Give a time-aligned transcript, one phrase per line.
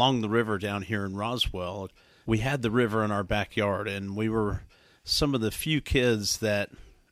[0.00, 1.90] along the river down here in Roswell.
[2.24, 4.62] We had the river in our backyard, and we were
[5.04, 6.70] some of the few kids that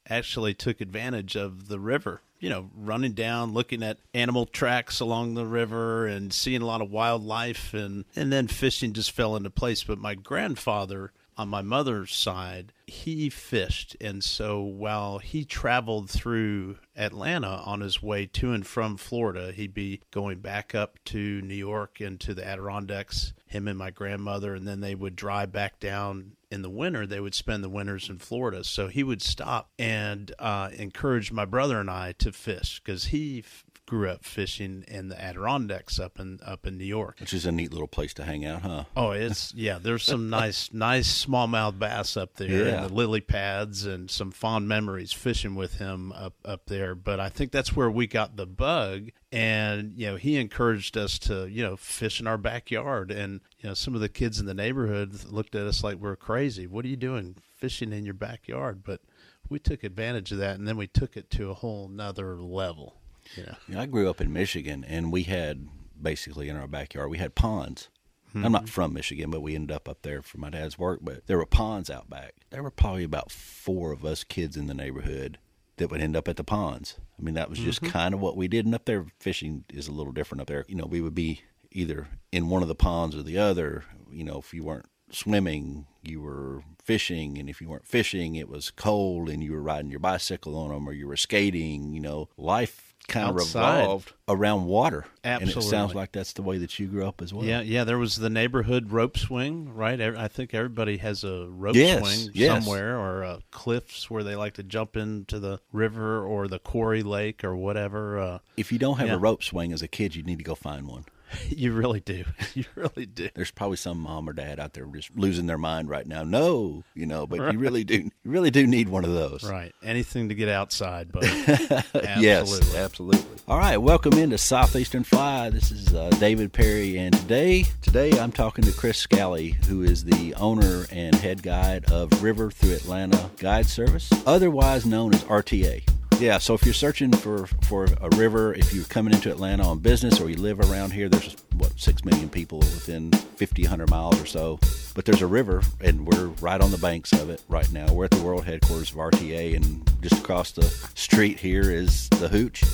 [0.08, 2.22] actually took advantage of the river.
[2.40, 6.80] You know, running down, looking at animal tracks along the river, and seeing a lot
[6.80, 9.84] of wildlife, and and then fishing just fell into place.
[9.84, 13.98] But my grandfather on my mother's side, he fished.
[14.00, 19.72] And so while he traveled through Atlanta on his way to and from Florida, he'd
[19.72, 24.54] be going back up to New York and to the Adirondacks, him and my grandmother,
[24.54, 27.06] and then they would drive back down in the winter.
[27.06, 28.64] They would spend the winters in Florida.
[28.64, 33.44] So he would stop and uh, encourage my brother and I to fish because he
[33.88, 37.52] grew up fishing in the Adirondacks up in up in New York, which is a
[37.52, 38.84] neat little place to hang out, huh?
[38.94, 39.78] Oh, it's yeah.
[39.80, 42.82] There's some nice nice smallmouth bass up there, yeah.
[42.82, 46.94] and the lily pads, and some fond memories fishing with him up up there.
[46.94, 51.18] But I think that's where we got the bug, and you know he encouraged us
[51.20, 54.44] to you know fish in our backyard, and you know some of the kids in
[54.44, 56.66] the neighborhood looked at us like we're crazy.
[56.66, 58.82] What are you doing fishing in your backyard?
[58.84, 59.00] But
[59.48, 63.00] we took advantage of that, and then we took it to a whole nother level.
[63.36, 63.54] Yeah.
[63.66, 65.68] You know, I grew up in Michigan, and we had
[66.00, 67.88] basically in our backyard we had ponds.
[68.30, 68.44] Mm-hmm.
[68.44, 68.70] I'm not mm-hmm.
[68.70, 71.00] from Michigan, but we ended up up there for my dad's work.
[71.02, 72.34] But there were ponds out back.
[72.50, 75.38] There were probably about four of us kids in the neighborhood
[75.78, 76.98] that would end up at the ponds.
[77.18, 77.92] I mean, that was just mm-hmm.
[77.92, 78.66] kind of what we did.
[78.66, 80.64] And up there, fishing is a little different up there.
[80.68, 83.84] You know, we would be either in one of the ponds or the other.
[84.10, 88.48] You know, if you weren't swimming, you were fishing, and if you weren't fishing, it
[88.48, 91.94] was cold, and you were riding your bicycle on them, or you were skating.
[91.94, 93.80] You know, life kind Outside.
[93.80, 95.06] of revolved around water.
[95.24, 95.54] Absolutely.
[95.54, 97.44] And it sounds like that's the way that you grew up as well.
[97.44, 97.84] Yeah, yeah.
[97.84, 100.00] There was the neighborhood rope swing, right?
[100.00, 102.64] I think everybody has a rope yes, swing yes.
[102.64, 107.02] somewhere, or uh, cliffs where they like to jump into the river or the quarry
[107.02, 108.18] lake or whatever.
[108.18, 109.14] Uh, if you don't have yeah.
[109.14, 111.04] a rope swing as a kid, you need to go find one.
[111.48, 112.24] You really do.
[112.54, 113.28] You really do.
[113.34, 116.24] There's probably some mom or dad out there just losing their mind right now.
[116.24, 117.52] No, you know, but right.
[117.52, 117.94] you really do.
[117.94, 119.44] You really do need one of those.
[119.44, 119.72] Right.
[119.82, 121.22] Anything to get outside, but
[122.18, 123.38] yes, absolutely.
[123.46, 123.76] All right.
[123.76, 125.50] Welcome into Southeastern Fly.
[125.50, 130.04] This is uh, David Perry, and today, today I'm talking to Chris Scalley, who is
[130.04, 135.82] the owner and head guide of River Through Atlanta Guide Service, otherwise known as RTA.
[136.18, 139.78] Yeah, so if you're searching for for a river, if you're coming into Atlanta on
[139.78, 144.20] business or you live around here, there's what six million people within 50, 100 miles
[144.20, 144.58] or so.
[144.96, 147.92] But there's a river, and we're right on the banks of it right now.
[147.92, 150.64] We're at the world headquarters of RTA, and just across the
[150.96, 152.64] street here is the Hooch,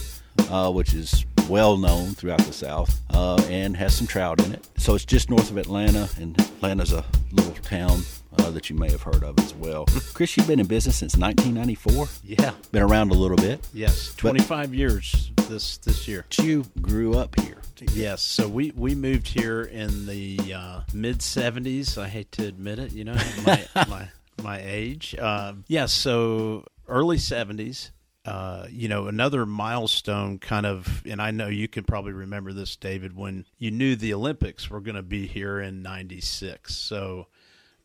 [0.50, 4.66] uh, which is well known throughout the South uh, and has some trout in it.
[4.76, 8.00] So it's just north of Atlanta, and Atlanta's a little town
[8.38, 9.86] uh, that you may have heard of as well.
[10.12, 12.08] Chris, you've been in business since 1994.
[12.24, 13.66] Yeah, been around a little bit.
[13.72, 16.26] Yes, 25 but years this this year.
[16.40, 17.58] You grew up here.
[17.92, 21.98] Yes, so we we moved here in the uh, mid 70s.
[21.98, 24.08] I hate to admit it, you know, my my,
[24.42, 25.14] my age.
[25.18, 27.90] Uh, yes, yeah, so early 70s.
[28.24, 32.74] Uh, you know, another milestone kind of, and I know you can probably remember this,
[32.74, 36.74] David, when you knew the Olympics were going to be here in 96.
[36.74, 37.26] So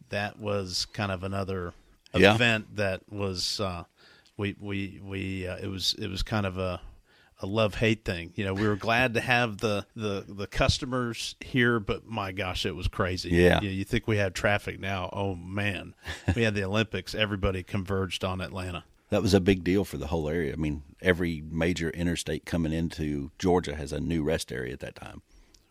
[0.10, 1.74] that was kind of another
[2.16, 2.36] yeah.
[2.36, 3.84] event that was, uh,
[4.38, 6.80] we, we, we, uh, it was, it was kind of a,
[7.42, 8.32] a love hate thing.
[8.36, 12.66] You know, we were glad to have the, the, the customers here, but my gosh,
[12.66, 13.32] it was crazy.
[13.32, 13.60] Yeah.
[13.60, 15.10] You, you think we have traffic now?
[15.12, 15.96] Oh man,
[16.34, 17.14] we had the Olympics.
[17.14, 20.54] Everybody converged on Atlanta that was a big deal for the whole area.
[20.54, 24.96] I mean, every major interstate coming into Georgia has a new rest area at that
[24.96, 25.22] time.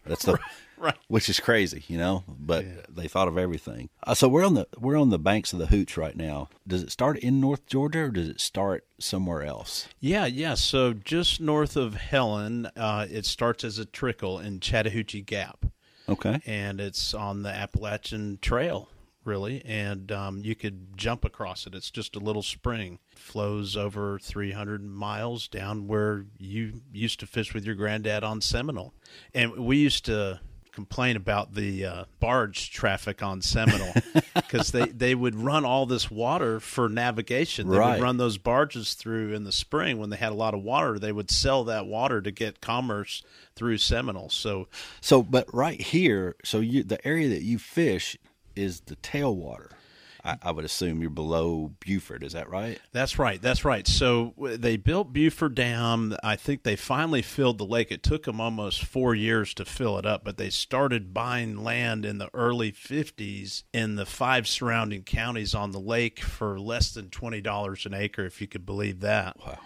[0.04, 0.38] That's the
[0.78, 2.24] right, which is crazy, you know.
[2.26, 2.72] But yeah.
[2.88, 3.90] they thought of everything.
[4.02, 6.48] Uh, so we're on the we're on the banks of the Hooch right now.
[6.66, 9.88] Does it start in North Georgia or does it start somewhere else?
[10.00, 10.54] Yeah, yeah.
[10.54, 15.66] So just north of Helen, uh, it starts as a trickle in Chattahoochee Gap.
[16.08, 18.88] Okay, and it's on the Appalachian Trail
[19.28, 21.74] really, and um, you could jump across it.
[21.74, 27.54] It's just a little spring, flows over 300 miles down where you used to fish
[27.54, 28.94] with your granddad on Seminole,
[29.32, 30.40] and we used to
[30.78, 33.94] complain about the uh, barge traffic on Seminole
[34.34, 37.68] because they, they would run all this water for navigation.
[37.68, 37.94] They right.
[37.94, 40.96] would run those barges through in the spring when they had a lot of water.
[40.96, 43.24] They would sell that water to get commerce
[43.56, 44.30] through Seminole.
[44.30, 44.68] So,
[45.00, 48.16] so but right here, so you the area that you fish
[48.58, 49.70] is the tailwater.
[50.24, 52.24] I, I, would assume you're below Buford.
[52.24, 52.80] Is that right?
[52.92, 53.40] That's right.
[53.40, 53.86] That's right.
[53.86, 56.16] So they built Buford Dam.
[56.24, 57.92] I think they finally filled the lake.
[57.92, 62.04] It took them almost four years to fill it up, but they started buying land
[62.04, 67.10] in the early 50s in the five surrounding counties on the lake for less than
[67.10, 69.36] $20 an acre, if you could believe that.
[69.38, 69.58] Wow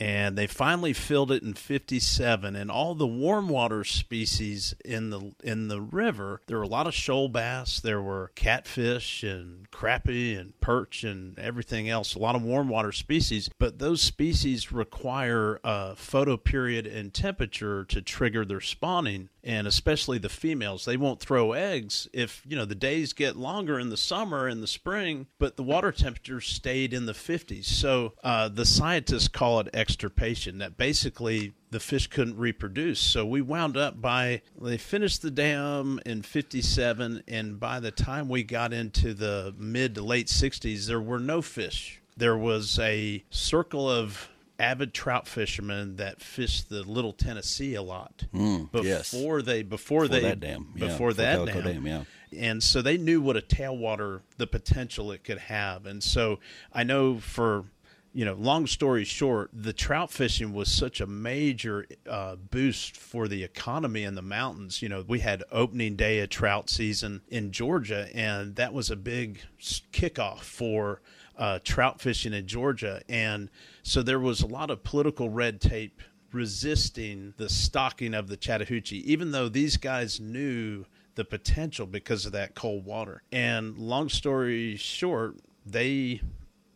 [0.00, 5.32] and they finally filled it in 57 and all the warm water species in the
[5.44, 10.38] in the river there were a lot of shoal bass there were catfish and crappie
[10.38, 13.50] and perch and everything else a lot of warm water species.
[13.58, 19.28] But those species require a photoperiod and temperature to trigger their spawning.
[19.42, 23.78] And especially the females they won't throw eggs if you know the days get longer
[23.78, 28.12] in the summer and the spring but the water temperature stayed in the 50s so
[28.22, 33.76] uh, the scientists call it extirpation that basically the fish couldn't reproduce so we wound
[33.76, 39.12] up by they finished the dam in 57 and by the time we got into
[39.12, 44.28] the mid to late 60s there were no fish there was a circle of
[44.60, 49.10] avid trout fishermen that fished the Little Tennessee a lot mm, before yes.
[49.10, 51.62] they before, before they that dam before, yeah, before that dam.
[51.64, 51.86] dam.
[51.86, 52.04] yeah.
[52.38, 55.84] And so they knew what a tailwater the potential it could have.
[55.86, 56.38] And so
[56.72, 57.64] I know for
[58.12, 63.28] you know, long story short, the trout fishing was such a major uh, boost for
[63.28, 64.82] the economy in the mountains.
[64.82, 68.96] You know, we had opening day of trout season in Georgia, and that was a
[68.96, 71.00] big kickoff for
[71.38, 73.00] uh, trout fishing in Georgia.
[73.08, 73.48] And
[73.82, 76.02] so there was a lot of political red tape
[76.32, 80.84] resisting the stocking of the Chattahoochee, even though these guys knew
[81.14, 83.22] the potential because of that cold water.
[83.30, 86.20] And long story short, they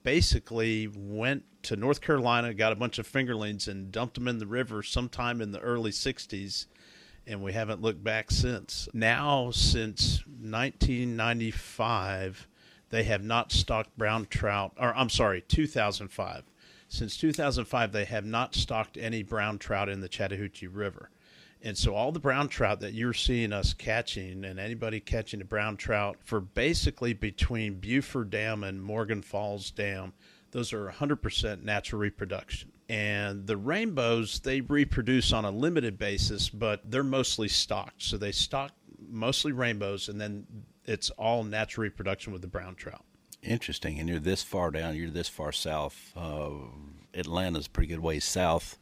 [0.04, 4.46] basically went to North Carolina, got a bunch of fingerlings, and dumped them in the
[4.46, 6.66] river sometime in the early 60s.
[7.26, 8.88] And we haven't looked back since.
[8.92, 12.46] Now, since 1995,
[12.90, 16.44] they have not stocked brown trout, or I'm sorry, 2005.
[16.86, 21.08] Since 2005, they have not stocked any brown trout in the Chattahoochee River.
[21.64, 25.46] And so all the brown trout that you're seeing us catching and anybody catching a
[25.46, 30.12] brown trout for basically between Buford Dam and Morgan Falls Dam,
[30.50, 32.70] those are 100% natural reproduction.
[32.90, 38.02] And the rainbows, they reproduce on a limited basis, but they're mostly stocked.
[38.02, 38.72] So they stock
[39.08, 40.46] mostly rainbows and then
[40.84, 43.06] it's all natural reproduction with the brown trout.
[43.43, 43.99] Interesting.
[43.99, 46.12] And you're this far down, you're this far south.
[46.14, 46.50] Uh,
[47.14, 48.78] Atlanta's pretty good ways south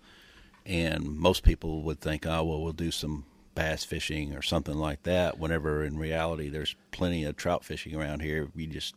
[0.66, 3.24] and most people would think, oh, well, we'll do some
[3.54, 5.38] bass fishing or something like that.
[5.38, 8.48] Whenever in reality, there's plenty of trout fishing around here.
[8.54, 8.94] You just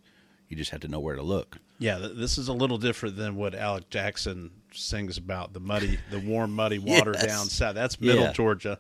[0.47, 1.57] you just have to know where to look.
[1.79, 6.19] Yeah, this is a little different than what Alan Jackson sings about the muddy, the
[6.19, 7.25] warm, muddy water yes.
[7.25, 7.75] down south.
[7.75, 8.33] That's middle yeah.
[8.33, 8.79] Georgia,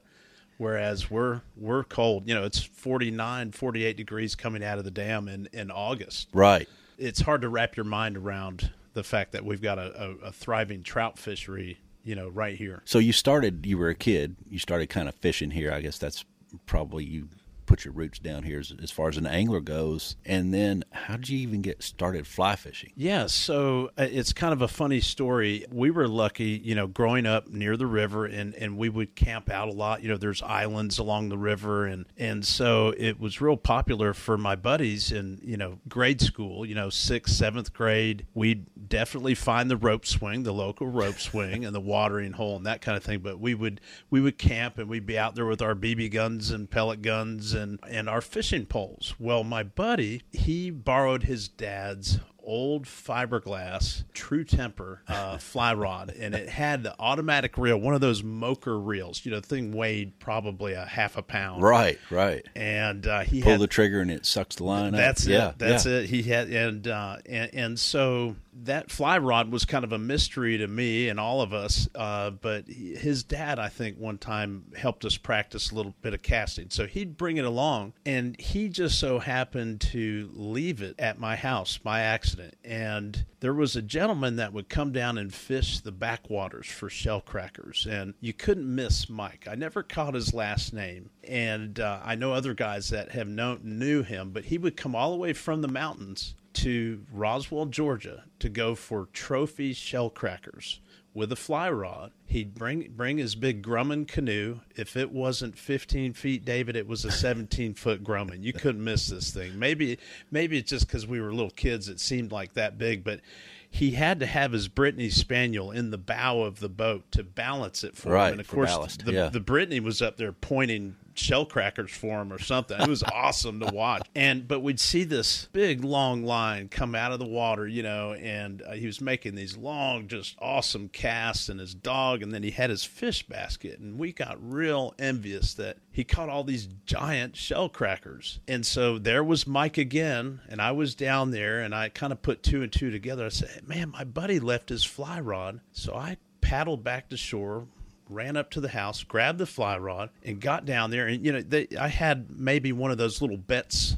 [0.57, 2.27] whereas we're we're cold.
[2.27, 6.29] You know, it's 49, 48 degrees coming out of the dam in in August.
[6.33, 6.69] Right.
[6.97, 10.31] It's hard to wrap your mind around the fact that we've got a, a, a
[10.31, 12.81] thriving trout fishery you know, right here.
[12.85, 15.71] So you started, you were a kid, you started kind of fishing here.
[15.73, 16.23] I guess that's
[16.67, 17.27] probably you
[17.65, 20.15] put your roots down here as, as, far as an angler goes.
[20.25, 22.91] And then, how did you even get started fly fishing?
[22.95, 25.65] Yeah, so uh, it's kind of a funny story.
[25.71, 29.49] We were lucky, you know, growing up near the river, and, and we would camp
[29.49, 30.01] out a lot.
[30.03, 34.37] You know, there's islands along the river, and and so it was real popular for
[34.37, 36.65] my buddies in you know grade school.
[36.65, 41.65] You know, sixth, seventh grade, we'd definitely find the rope swing, the local rope swing,
[41.65, 43.19] and the watering hole and that kind of thing.
[43.19, 46.51] But we would we would camp and we'd be out there with our BB guns
[46.51, 49.15] and pellet guns and and our fishing poles.
[49.19, 56.35] Well, my buddy, he borrowed his dad's old fiberglass True Temper uh, fly rod, and
[56.35, 59.25] it had the automatic reel, one of those Moker reels.
[59.25, 61.63] You know, the thing weighed probably a half a pound.
[61.63, 62.45] Right, right.
[62.55, 64.93] And uh, he pulled the trigger and it sucks the line.
[64.93, 65.31] That's it.
[65.31, 65.93] Yeah, that's yeah.
[65.93, 66.09] it.
[66.09, 70.57] He had and uh, and and so that fly rod was kind of a mystery
[70.57, 71.89] to me and all of us.
[71.93, 76.21] Uh, but his dad, I think, one time helped us practice a little bit of
[76.21, 76.69] casting.
[76.69, 81.35] So he'd bring it along, and he just so happened to leave it at my
[81.35, 82.55] house by accident.
[82.63, 87.21] And there was a gentleman that would come down and fish the backwaters for shell
[87.21, 89.47] crackers, and you couldn't miss Mike.
[89.49, 93.61] I never caught his last name, and uh, I know other guys that have known
[93.63, 98.23] knew him, but he would come all the way from the mountains to Roswell, Georgia,
[98.39, 100.79] to go for trophy shell crackers
[101.13, 102.11] with a fly rod.
[102.25, 104.59] He'd bring bring his big Grumman canoe.
[104.75, 108.43] If it wasn't 15 feet, David, it was a 17 foot Grumman.
[108.43, 109.57] You couldn't miss this thing.
[109.57, 109.97] Maybe
[110.29, 111.89] maybe it's just because we were little kids.
[111.89, 113.21] It seemed like that big, but
[113.69, 117.83] he had to have his Brittany Spaniel in the bow of the boat to balance
[117.83, 118.33] it for right, him.
[118.33, 119.05] And of course, ballast.
[119.05, 119.29] the, yeah.
[119.29, 122.79] the Brittany was up there pointing shell crackers for him or something.
[122.79, 124.07] It was awesome to watch.
[124.15, 128.13] And but we'd see this big long line come out of the water, you know,
[128.13, 132.43] and uh, he was making these long, just awesome casts and his dog, and then
[132.43, 136.67] he had his fish basket, and we got real envious that he caught all these
[136.85, 138.39] giant shell crackers.
[138.47, 142.21] And so there was Mike again, and I was down there, and I kind of
[142.21, 143.25] put two and two together.
[143.25, 147.67] I said, "Man, my buddy left his fly rod," so I paddled back to shore,
[148.09, 151.07] ran up to the house, grabbed the fly rod, and got down there.
[151.07, 153.97] And you know, they, I had maybe one of those little Betts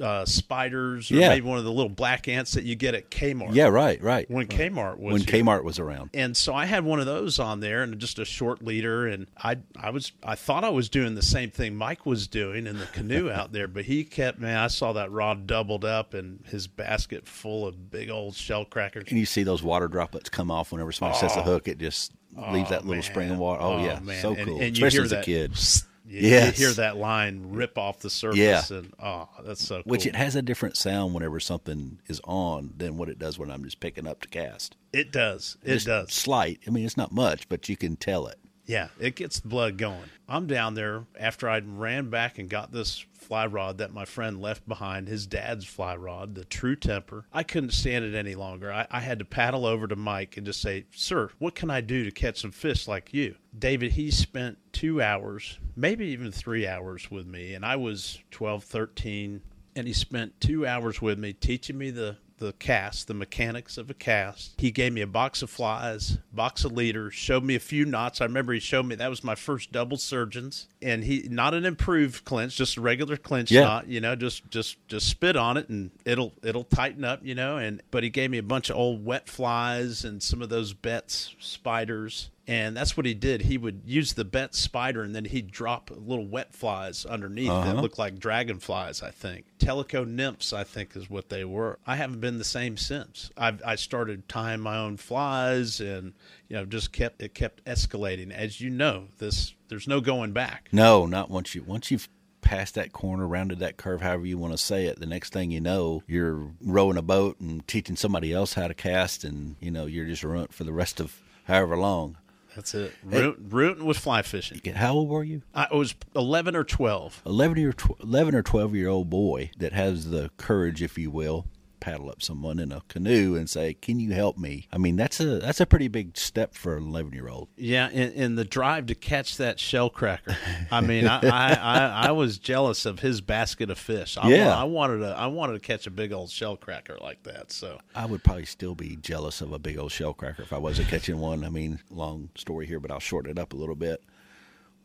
[0.00, 1.28] uh, spiders or yeah.
[1.28, 3.54] maybe one of the little black ants that you get at Kmart.
[3.54, 4.28] Yeah, right, right.
[4.30, 5.44] When Kmart was when here.
[5.44, 8.24] Kmart was around, and so I had one of those on there and just a
[8.24, 12.06] short leader, and I I was I thought I was doing the same thing Mike
[12.06, 14.56] was doing in the canoe out there, but he kept man.
[14.56, 19.04] I saw that rod doubled up and his basket full of big old shell crackers.
[19.08, 21.20] And you see those water droplets come off whenever somebody oh.
[21.20, 21.68] sets a hook.
[21.68, 23.02] It just leaves that oh, little man.
[23.02, 23.62] spring of water.
[23.62, 24.20] Oh, oh yeah, man.
[24.22, 24.54] so cool.
[24.54, 25.52] And, and Especially as a kid.
[26.08, 26.58] You, yes.
[26.58, 28.62] you hear that line rip off the surface, yeah.
[28.70, 29.82] and oh, that's so.
[29.82, 29.90] Cool.
[29.90, 33.50] Which it has a different sound whenever something is on than what it does when
[33.50, 34.74] I'm just picking up to cast.
[34.94, 35.58] It does.
[35.62, 36.14] It does.
[36.14, 36.60] Slight.
[36.66, 38.38] I mean, it's not much, but you can tell it.
[38.64, 40.08] Yeah, it gets the blood going.
[40.28, 44.40] I'm down there after I ran back and got this fly rod that my friend
[44.40, 47.24] left behind, his dad's fly rod, the True Temper.
[47.32, 48.72] I couldn't stand it any longer.
[48.72, 51.80] I, I, had to paddle over to Mike and just say, Sir, what can I
[51.80, 53.36] do to catch some fish like you?
[53.58, 58.64] David, he spent two hours, maybe even three hours with me, and I was 12,
[58.64, 59.42] 13,
[59.76, 63.90] and he spent two hours with me teaching me the the cast, the mechanics of
[63.90, 64.54] a cast.
[64.58, 68.20] He gave me a box of flies, box of leaders, showed me a few knots.
[68.20, 71.64] I remember he showed me that was my first double surgeons, and he not an
[71.64, 73.62] improved clinch, just a regular clinch yeah.
[73.62, 73.88] knot.
[73.88, 77.20] You know, just just just spit on it and it'll it'll tighten up.
[77.22, 80.42] You know, and but he gave me a bunch of old wet flies and some
[80.42, 83.42] of those Betts spiders and that's what he did.
[83.42, 87.74] He would use the Betts spider, and then he'd drop little wet flies underneath uh-huh.
[87.74, 89.02] that looked like dragonflies.
[89.02, 91.78] I think Tellico nymphs, I think, is what they were.
[91.86, 93.30] I haven't been the same since.
[93.36, 96.14] I've, I started tying my own flies, and
[96.48, 98.32] you know, just kept it kept escalating.
[98.32, 100.70] As you know, this there's no going back.
[100.72, 102.08] No, not once you once you've
[102.40, 105.50] passed that corner, rounded that curve, however you want to say it, the next thing
[105.50, 109.70] you know, you're rowing a boat and teaching somebody else how to cast, and you
[109.70, 112.16] know, you're just ruined for the rest of however long.
[112.58, 112.92] That's it.
[113.04, 114.60] Root, rooting with fly fishing.
[114.74, 115.42] How old were you?
[115.54, 117.22] I was eleven or twelve.
[117.24, 121.08] Eleven or tw- eleven or twelve year old boy that has the courage, if you
[121.08, 121.46] will,
[121.80, 125.20] paddle up someone in a canoe and say, "Can you help me?" I mean, that's
[125.20, 127.48] a that's a pretty big step for an eleven year old.
[127.56, 130.36] Yeah, and the drive to catch that shell cracker.
[130.70, 134.16] I mean, I, I, I, I, was jealous of his basket of fish.
[134.16, 137.22] I, yeah, I wanted to I wanted to catch a big old shell cracker like
[137.24, 137.52] that.
[137.52, 140.58] So I would probably still be jealous of a big old shell cracker if I
[140.58, 141.44] wasn't catching one.
[141.44, 144.02] I mean, long story here, but I'll shorten it up a little bit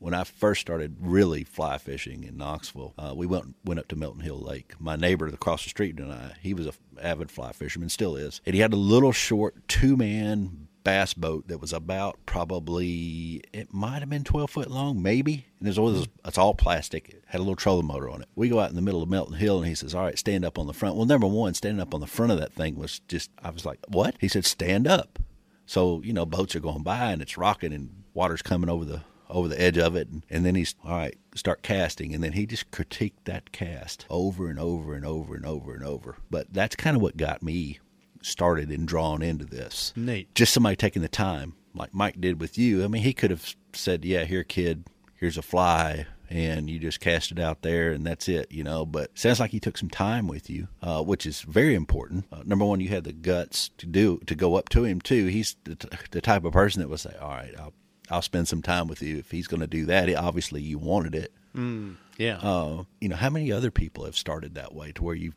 [0.03, 3.95] when I first started really fly fishing in Knoxville, uh, we went went up to
[3.95, 4.73] Melton Hill Lake.
[4.77, 8.41] My neighbor across the street and I, he was a avid fly fisherman, still is,
[8.45, 13.73] and he had a little short two man bass boat that was about probably it
[13.73, 15.45] might have been 12 foot long maybe.
[15.61, 17.07] And it's all it's all plastic.
[17.07, 18.27] It had a little trolling motor on it.
[18.35, 20.43] We go out in the middle of melton hill and he says all right stand
[20.43, 20.97] up on the front.
[20.97, 23.65] Well number one standing up on the front of that thing was just i was
[23.65, 24.15] like what?
[24.19, 25.17] He said stand up.
[25.65, 29.03] So you know boats are going by and it's rocking and water's coming over the
[29.33, 30.07] over the edge of it.
[30.07, 32.13] And, and then he's, all right, start casting.
[32.13, 35.83] And then he just critiqued that cast over and over and over and over and
[35.83, 36.17] over.
[36.29, 37.79] But that's kind of what got me
[38.21, 39.91] started and drawn into this.
[39.95, 40.33] Neat.
[40.35, 42.83] Just somebody taking the time, like Mike did with you.
[42.83, 44.85] I mean, he could have said, yeah, here, kid,
[45.15, 46.05] here's a fly.
[46.29, 48.87] And you just cast it out there, and that's it, you know.
[48.87, 52.25] But sounds like he took some time with you, uh, which is very important.
[52.31, 55.27] Uh, number one, you had the guts to do to go up to him too.
[55.27, 57.73] He's the, t- the type of person that will say, "All right, I'll
[58.13, 59.17] I'll spend some time with you.
[59.17, 61.33] If he's going to do that, obviously you wanted it.
[61.55, 62.37] Mm, yeah.
[62.37, 65.33] Uh, you know, how many other people have started that way to where you,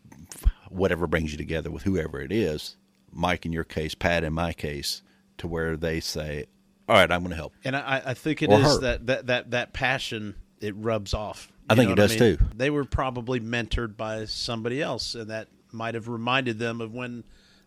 [0.68, 2.76] whatever brings you together with whoever it is,
[3.10, 5.02] Mike in your case, Pat in my case,
[5.38, 6.46] to where they say,
[6.86, 7.54] all right, I'm going to help.
[7.64, 11.50] And I, I think it or is that, that, that, that passion, it rubs off.
[11.70, 12.36] I think it does I mean?
[12.36, 12.44] too.
[12.54, 17.24] They were probably mentored by somebody else, and that might have reminded them of when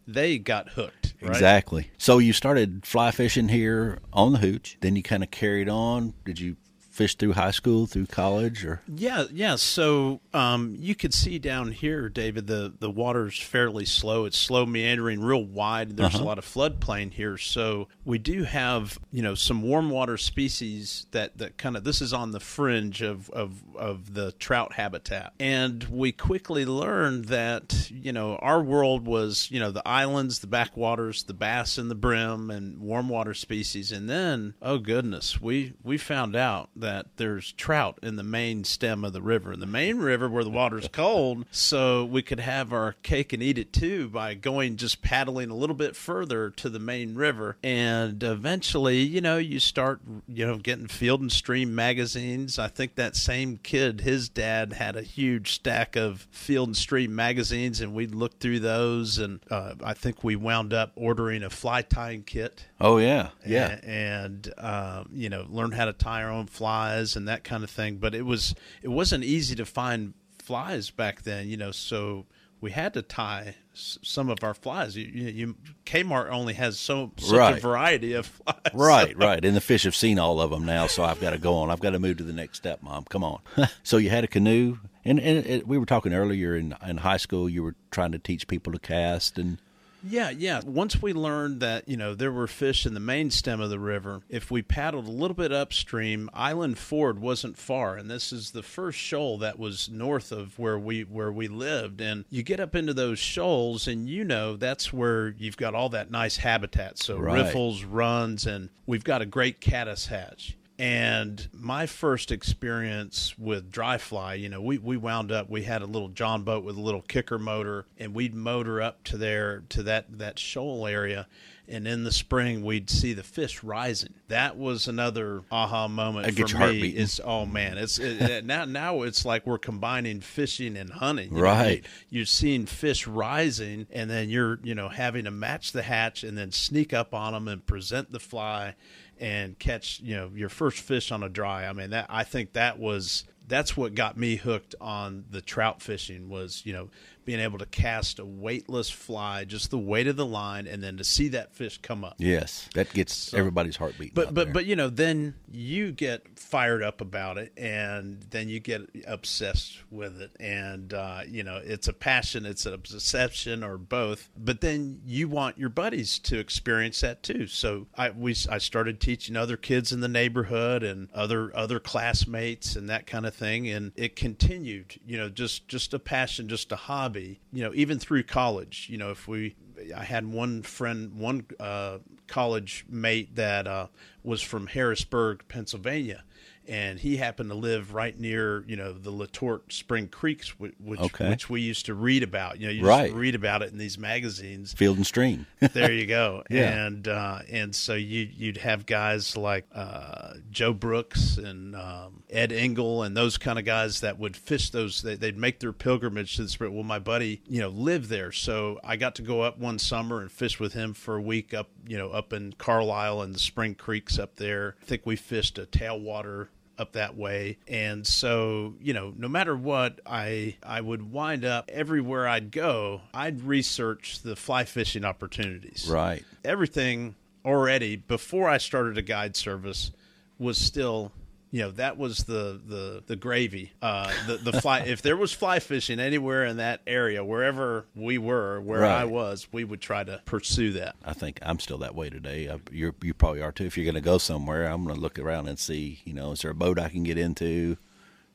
[0.07, 1.13] they got hooked.
[1.21, 1.29] Right?
[1.31, 1.91] Exactly.
[1.97, 4.77] So you started fly fishing here on the Hooch.
[4.81, 6.13] Then you kind of carried on.
[6.25, 6.55] Did you
[6.99, 9.55] fish through high school, through college, or yeah, yeah.
[9.55, 14.25] So um, you could see down here, David, the the water's fairly slow.
[14.25, 15.95] It's slow meandering, real wide.
[15.95, 16.23] There's uh-huh.
[16.25, 21.07] a lot of floodplain here, so we do have you know some warm water species
[21.11, 25.31] that that kind of this is on the fringe of of of the trout habitat,
[25.39, 30.47] and we quickly learned that you know our world was you know the islands, the
[30.47, 35.75] backwaters, the bass and the brim, and warm water species, and then oh goodness, we
[35.81, 39.53] we found out that that there's trout in the main stem of the river.
[39.53, 43.43] In the main river where the water's cold, so we could have our cake and
[43.43, 47.57] eat it too by going just paddling a little bit further to the main river.
[47.61, 52.57] And eventually, you know, you start, you know, getting field and stream magazines.
[52.57, 57.13] I think that same kid, his dad had a huge stack of field and stream
[57.13, 59.19] magazines, and we'd look through those.
[59.19, 63.77] And uh, I think we wound up ordering a fly tying kit Oh yeah, yeah,
[63.83, 66.45] and, and um, you know, learn how to tie our own
[66.79, 67.97] flies and that kind of thing.
[67.97, 71.71] But it was it wasn't easy to find flies back then, you know.
[71.71, 72.25] So
[72.61, 74.95] we had to tie some of our flies.
[74.95, 75.55] You, you, you
[75.85, 77.57] Kmart only has so such right.
[77.57, 78.73] a variety of flies.
[78.73, 79.43] Right, right.
[79.43, 81.69] And the fish have seen all of them now, so I've got to go on.
[81.69, 83.05] I've got to move to the next step, Mom.
[83.09, 83.39] Come on.
[83.83, 87.17] so you had a canoe, and and it, we were talking earlier in in high
[87.17, 87.49] school.
[87.49, 89.59] You were trying to teach people to cast and
[90.03, 90.61] yeah, yeah.
[90.65, 93.79] Once we learned that, you know, there were fish in the main stem of the
[93.79, 98.51] river, if we paddled a little bit upstream, Island Ford wasn't far, and this is
[98.51, 102.01] the first shoal that was north of where we where we lived.
[102.01, 105.89] And you get up into those shoals and you know that's where you've got all
[105.89, 106.97] that nice habitat.
[106.97, 107.43] So right.
[107.43, 110.55] riffles, runs, and we've got a great caddis hatch.
[110.79, 115.81] And my first experience with dry fly, you know, we, we wound up, we had
[115.81, 119.63] a little John boat with a little kicker motor, and we'd motor up to there,
[119.69, 121.27] to that, that shoal area.
[121.67, 124.13] And in the spring, we'd see the fish rising.
[124.29, 126.87] That was another aha moment that for me.
[126.87, 131.35] It's oh man, it's it, now now it's like we're combining fishing and hunting.
[131.35, 135.31] You right, know, you, you're seeing fish rising, and then you're you know having to
[135.31, 138.73] match the hatch and then sneak up on them and present the fly
[139.19, 141.67] and catch you know your first fish on a dry.
[141.67, 145.81] I mean that I think that was that's what got me hooked on the trout
[145.81, 146.89] fishing was you know
[147.29, 150.97] being able to cast a weightless fly, just the weight of the line, and then
[150.97, 152.15] to see that fish come up.
[152.17, 154.15] Yes, that gets so, everybody's heartbeat.
[154.15, 154.53] But but there.
[154.55, 159.77] but you know, then you get fired up about it, and then you get obsessed
[159.91, 164.27] with it, and uh, you know, it's a passion, it's an obsession, or both.
[164.35, 167.45] But then you want your buddies to experience that too.
[167.45, 172.75] So I we I started teaching other kids in the neighborhood and other other classmates
[172.75, 174.99] and that kind of thing, and it continued.
[175.05, 178.87] You know, just just a passion, just a hobby you know, even through college.
[178.89, 179.55] You know, if we,
[179.95, 183.87] I had one friend, one uh, college mate that uh,
[184.23, 186.23] was from Harrisburg, Pennsylvania,
[186.69, 191.29] and he happened to live right near you know the Letort Spring Creeks, which okay.
[191.29, 192.59] which we used to read about.
[192.59, 193.11] You know, you right.
[193.11, 194.73] read about it in these magazines.
[194.73, 195.47] Field and Stream.
[195.73, 196.43] there you go.
[196.49, 196.85] yeah.
[196.85, 202.51] And uh, and so you you'd have guys like uh, Joe Brooks and um, Ed
[202.51, 205.01] Engel and those kind of guys that would fish those.
[205.01, 206.75] They, would make their pilgrimage to the spring.
[206.75, 210.21] Well, my buddy, you know, lived there, so I got to go up one summer
[210.21, 213.39] and fish with him for a week up, you know, up in Carlisle and the
[213.39, 214.75] Spring Creeks up there.
[214.81, 216.49] I think we fished a tailwater
[216.79, 217.57] up that way.
[217.67, 223.01] And so, you know, no matter what, I I would wind up everywhere I'd go,
[223.13, 225.87] I'd research the fly fishing opportunities.
[225.89, 226.23] Right.
[226.43, 227.15] Everything
[227.45, 229.91] already before I started a guide service
[230.37, 231.11] was still
[231.51, 235.31] you know that was the the the gravy uh the the fly if there was
[235.31, 239.01] fly fishing anywhere in that area wherever we were where right.
[239.01, 240.95] i was we would try to pursue that.
[241.03, 242.49] I think i'm still that way today.
[242.49, 243.65] I, you you probably are too.
[243.65, 246.31] If you're going to go somewhere i'm going to look around and see you know
[246.31, 247.77] is there a boat i can get into?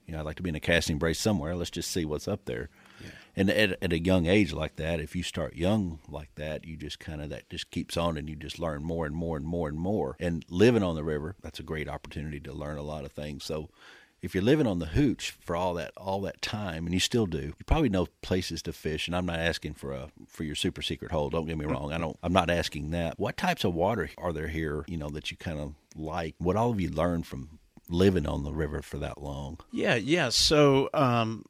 [0.06, 1.54] You know i'd like to be in a casting brace somewhere.
[1.54, 2.68] Let's just see what's up there
[3.36, 6.76] and at, at a young age like that, if you start young like that, you
[6.76, 9.46] just kind of that just keeps on, and you just learn more and more and
[9.46, 10.16] more and more.
[10.20, 13.44] And living on the river, that's a great opportunity to learn a lot of things.
[13.44, 13.70] So
[14.24, 17.26] if you're living on the hooch for all that all that time, and you still
[17.26, 19.06] do, you probably know places to fish.
[19.06, 21.28] And I'm not asking for a for your super secret hole.
[21.28, 21.92] Don't get me wrong.
[21.92, 22.16] I don't.
[22.22, 23.18] I'm not asking that.
[23.18, 24.84] What types of water are there here?
[24.88, 26.36] You know that you kind of like.
[26.38, 27.58] What all of you learned from
[27.90, 29.58] living on the river for that long?
[29.70, 30.30] Yeah, yeah.
[30.30, 31.44] So um,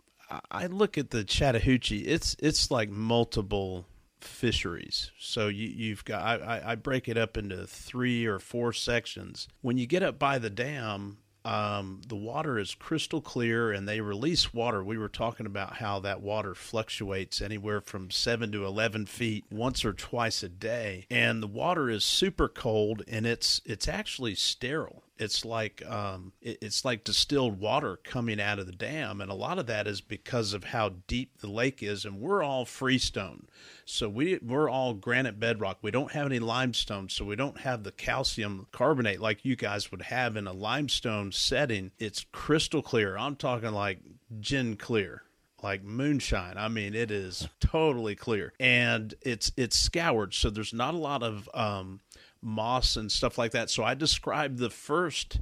[0.51, 2.07] I look at the Chattahoochee.
[2.07, 3.87] It's it's like multiple
[4.21, 5.11] fisheries.
[5.19, 9.49] So you, you've got I, I break it up into three or four sections.
[9.61, 14.01] When you get up by the dam, um, the water is crystal clear and they
[14.01, 14.83] release water.
[14.83, 19.85] We were talking about how that water fluctuates anywhere from seven to 11 feet once
[19.85, 21.07] or twice a day.
[21.11, 26.59] And the water is super cold and it's, it's actually sterile it's like um, it,
[26.61, 30.01] it's like distilled water coming out of the dam, and a lot of that is
[30.01, 33.47] because of how deep the lake is, and we're all freestone,
[33.85, 35.79] so we we're all granite bedrock.
[35.83, 39.91] We don't have any limestone, so we don't have the calcium carbonate like you guys
[39.91, 41.93] would have in a limestone setting.
[41.99, 43.17] It's crystal clear.
[43.17, 44.01] I'm talking like
[44.41, 45.23] gin clear
[45.65, 46.59] like moonshine.
[46.59, 51.23] I mean, it is totally clear, and it's it's scoured, so there's not a lot
[51.23, 52.01] of um,
[52.45, 53.71] moss and stuff like that.
[53.71, 55.41] So I described the first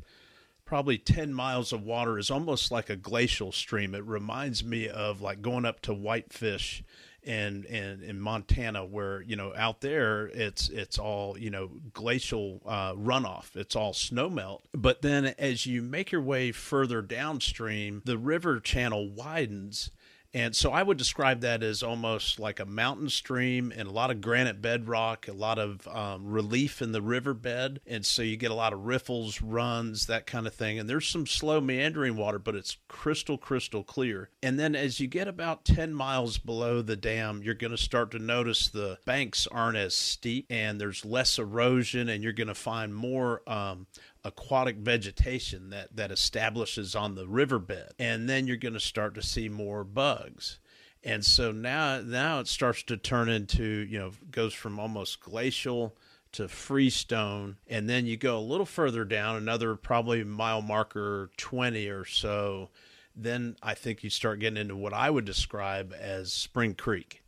[0.65, 3.95] probably 10 miles of water is almost like a glacial stream.
[3.95, 6.83] It reminds me of like going up to Whitefish
[7.23, 12.63] in, in, in Montana where, you know, out there it's, it's all, you know, glacial
[12.65, 13.55] uh, runoff.
[13.55, 14.61] It's all snowmelt.
[14.73, 19.91] But then as you make your way further downstream, the river channel widens
[20.35, 24.11] And so I would describe that as almost like a mountain stream and a lot
[24.11, 27.81] of granite bedrock, a lot of um, relief in the riverbed.
[27.87, 30.79] And so you get a lot of riffles, runs, that kind of thing.
[30.79, 34.31] And there's some slow meandering water, but it's crystal, crystal clear.
[34.43, 38.11] And then as you get about 10 miles below the dam, you're going to start
[38.13, 42.55] to notice the banks aren't as steep and there's less erosion, and you're going to
[42.55, 43.87] find more um,
[44.25, 47.93] aquatic vegetation that, that establishes on the riverbed.
[47.99, 50.59] And then you're going to start to see more bugs.
[51.05, 55.97] And so now now it starts to turn into, you know, goes from almost glacial
[56.33, 57.57] to freestone.
[57.67, 62.71] And then you go a little further down, another probably mile marker 20 or so.
[63.17, 67.23] Then I think you start getting into what I would describe as Spring Creek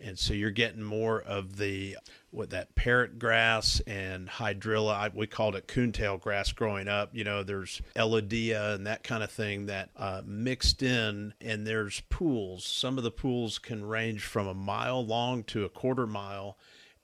[0.00, 1.96] and so you're getting more of the
[2.30, 7.10] what that parrot grass and hydrilla I, we called it coontail grass growing up.
[7.12, 12.02] You know there's elodea and that kind of thing that uh, mixed in and there's
[12.08, 12.64] pools.
[12.64, 16.56] Some of the pools can range from a mile long to a quarter mile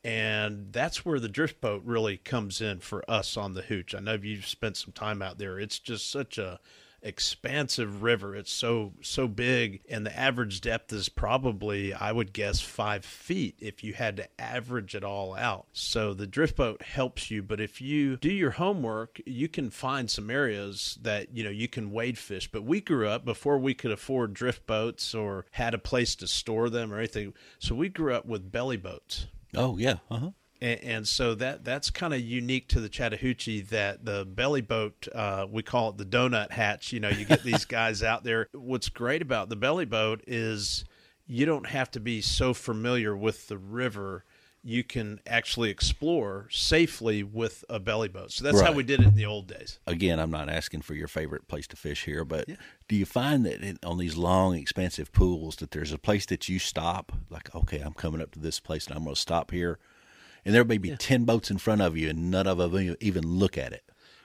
[0.07, 3.93] and that's where the drift boat really comes in for us on the hooch.
[3.93, 5.59] I know you've spent some time out there.
[5.59, 6.61] It's just such a
[7.07, 8.35] expansive river.
[8.35, 13.57] It's so so big, and the average depth is probably, I would guess, five feet
[13.61, 15.67] if you had to average it all out.
[15.73, 20.11] So the drift boat helps you, but if you do your homework, you can find
[20.11, 22.51] some areas that you know you can wade fish.
[22.51, 26.27] But we grew up before we could afford drift boats or had a place to
[26.27, 27.35] store them or anything.
[27.59, 29.27] So we grew up with belly boats.
[29.55, 30.31] Oh yeah, uh huh.
[30.61, 35.07] And, and, so that that's kind of unique to the Chattahoochee that the belly boat
[35.15, 36.93] uh, we call it the donut hatch.
[36.93, 38.49] You know, you get these guys out there.
[38.53, 40.85] What's great about the belly boat is
[41.27, 44.25] you don't have to be so familiar with the river.
[44.63, 48.33] You can actually explore safely with a belly boat.
[48.33, 48.67] So that's right.
[48.67, 49.79] how we did it in the old days.
[49.87, 52.57] Again, I'm not asking for your favorite place to fish here, but yeah.
[52.89, 56.49] do you find that in, on these long, expansive pools that there's a place that
[56.49, 57.13] you stop?
[57.31, 59.79] Like, okay, I'm coming up to this place and I'm going to stop here
[60.47, 60.97] and there may be yeah.
[60.97, 63.83] 10 boats in front of you and none of them even look at it.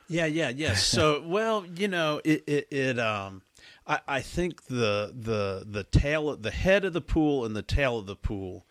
[0.07, 0.75] Yeah, yeah, yeah.
[0.75, 3.41] So, well, you know, it, it, it um,
[3.87, 7.97] I, I think the, the, the tail, the head of the pool and the tail
[7.97, 8.67] of the pool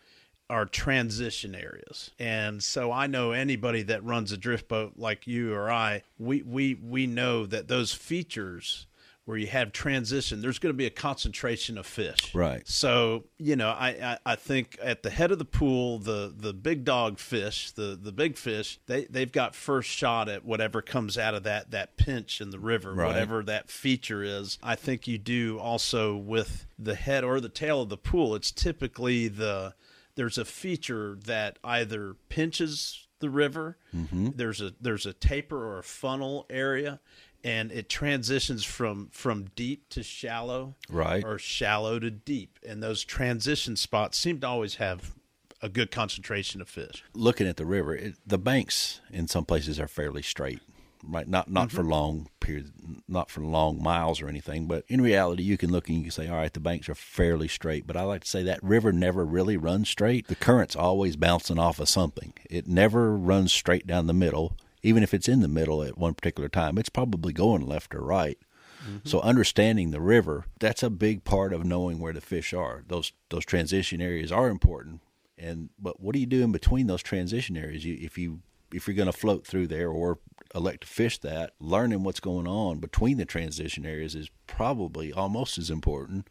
[0.49, 2.11] are transition areas.
[2.17, 6.43] And so I know anybody that runs a drift boat like you or I, we,
[6.43, 8.87] we, we know that those features
[9.31, 12.35] where you have transition, there's going to be a concentration of fish.
[12.35, 12.67] Right.
[12.67, 16.53] So you know, I, I, I think at the head of the pool, the the
[16.53, 21.17] big dog fish, the the big fish, they they've got first shot at whatever comes
[21.17, 23.07] out of that that pinch in the river, right.
[23.07, 24.59] whatever that feature is.
[24.61, 28.35] I think you do also with the head or the tail of the pool.
[28.35, 29.75] It's typically the
[30.15, 33.77] there's a feature that either pinches the river.
[33.95, 34.31] Mm-hmm.
[34.35, 36.99] There's a there's a taper or a funnel area,
[37.43, 43.03] and it transitions from from deep to shallow, right, or shallow to deep, and those
[43.03, 45.13] transition spots seem to always have
[45.61, 47.03] a good concentration of fish.
[47.13, 50.59] Looking at the river, it, the banks in some places are fairly straight,
[51.03, 51.27] right?
[51.27, 51.77] Not not mm-hmm.
[51.77, 52.71] for long periods,
[53.07, 56.11] not for long miles or anything, but in reality, you can look and you can
[56.11, 57.85] say, all right, the banks are fairly straight.
[57.85, 60.27] But I like to say that river never really runs straight.
[60.27, 62.33] The current's always bouncing off of something.
[62.49, 66.13] It never runs straight down the middle even if it's in the middle at one
[66.13, 68.37] particular time, it's probably going left or right.
[68.83, 69.07] Mm-hmm.
[69.07, 72.83] So understanding the river, that's a big part of knowing where the fish are.
[72.87, 75.01] Those those transition areas are important.
[75.37, 77.85] And but what do you do in between those transition areas?
[77.85, 78.41] You, if you
[78.73, 80.19] if you're going to float through there or
[80.55, 85.57] elect to fish that, learning what's going on between the transition areas is probably almost
[85.57, 86.27] as important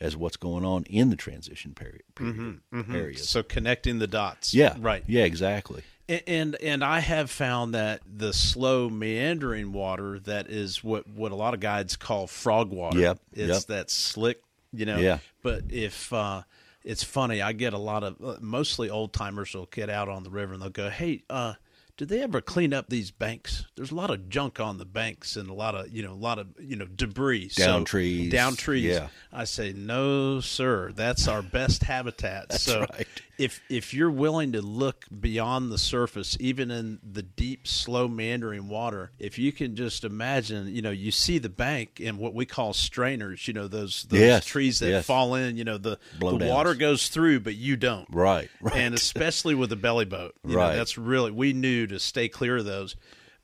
[0.00, 2.94] as what's going on in the transition period, period mm-hmm, mm-hmm.
[2.94, 3.28] areas.
[3.28, 4.52] So connecting the dots.
[4.52, 4.76] Yeah.
[4.78, 5.04] Right.
[5.06, 5.82] Yeah, exactly.
[6.08, 11.34] And and I have found that the slow meandering water that is what what a
[11.34, 12.98] lot of guides call frog water.
[12.98, 13.20] Yep.
[13.32, 13.62] It's yep.
[13.64, 14.98] that slick, you know.
[14.98, 15.18] Yeah.
[15.42, 16.42] But if uh,
[16.84, 20.24] it's funny, I get a lot of uh, mostly old timers will get out on
[20.24, 21.54] the river and they'll go, "Hey, uh,
[21.96, 23.66] did they ever clean up these banks?
[23.76, 26.14] There's a lot of junk on the banks and a lot of you know a
[26.14, 28.84] lot of you know debris, down so, trees, down trees.
[28.84, 30.92] Yeah, I say no, sir.
[30.92, 32.48] That's our best habitat.
[32.48, 33.06] That's so right.
[33.38, 38.68] If if you're willing to look beyond the surface, even in the deep, slow meandering
[38.68, 42.46] water, if you can just imagine, you know, you see the bank and what we
[42.46, 43.46] call strainers.
[43.48, 45.06] You know those those yes, trees that yes.
[45.06, 45.56] fall in.
[45.56, 48.06] You know the Blow the water goes through, but you don't.
[48.10, 48.76] Right, right.
[48.76, 50.70] And especially with a belly boat, right.
[50.70, 52.96] Know, that's really we knew to stay clear of those.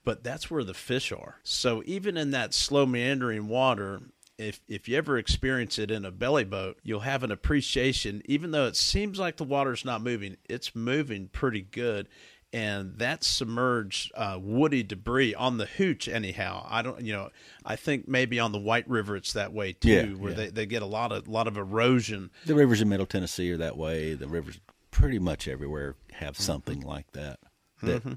[0.02, 1.36] But that's where the fish are.
[1.42, 4.00] So even in that slow meandering water,
[4.40, 8.22] if if you ever experience it in a belly boat, you'll have an appreciation.
[8.24, 12.08] Even though it seems like the water's not moving, it's moving pretty good.
[12.52, 17.28] and that submerged uh, woody debris on the hooch anyhow i don't you know
[17.64, 20.36] i think maybe on the white river it's that way too yeah, where yeah.
[20.36, 23.56] They, they get a lot of lot of erosion the rivers in middle tennessee are
[23.58, 24.58] that way the rivers
[24.90, 26.42] pretty much everywhere have mm-hmm.
[26.42, 27.38] something like that
[27.82, 28.14] that mm-hmm.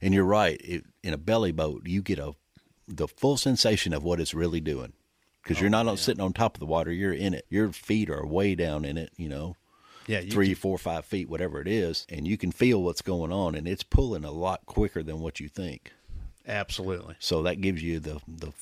[0.00, 2.32] and you're right it, in a belly boat you get a
[2.88, 4.94] the full sensation of what it's really doing
[5.46, 5.94] because oh, you're not yeah.
[5.94, 8.96] sitting on top of the water you're in it your feet are way down in
[8.96, 9.56] it you know
[10.06, 13.32] yeah, three, can, four, five feet, whatever it is, and you can feel what's going
[13.32, 15.92] on, and it's pulling a lot quicker than what you think.
[16.46, 17.16] Absolutely.
[17.18, 18.52] So that gives you the the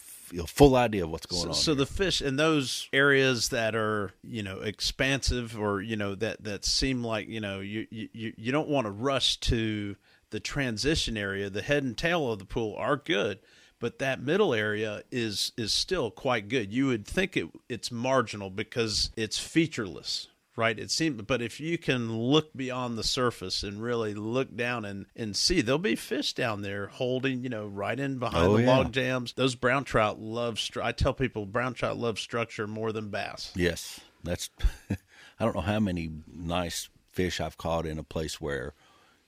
[0.47, 1.55] full idea of what's going so, on.
[1.55, 1.79] So here.
[1.79, 6.65] the fish in those areas that are you know expansive or you know that that
[6.65, 9.97] seem like you know you you you don't want to rush to
[10.31, 11.51] the transition area.
[11.51, 13.39] The head and tail of the pool are good
[13.81, 16.73] but that middle area is is still quite good.
[16.73, 21.77] You would think it it's marginal because it's featureless, right it seems but if you
[21.77, 26.33] can look beyond the surface and really look down and and see there'll be fish
[26.33, 28.77] down there holding you know right in behind oh, the yeah.
[28.77, 32.93] log jams those brown trout love stru- i tell people brown trout love structure more
[32.93, 34.51] than bass yes that's
[34.91, 38.75] i don't know how many nice fish i've caught in a place where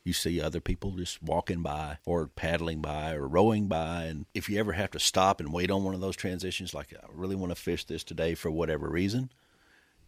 [0.06, 4.04] you see other people just walking by or paddling by or rowing by.
[4.04, 6.94] And if you ever have to stop and wait on one of those transitions, like
[6.94, 9.30] I really want to fish this today for whatever reason,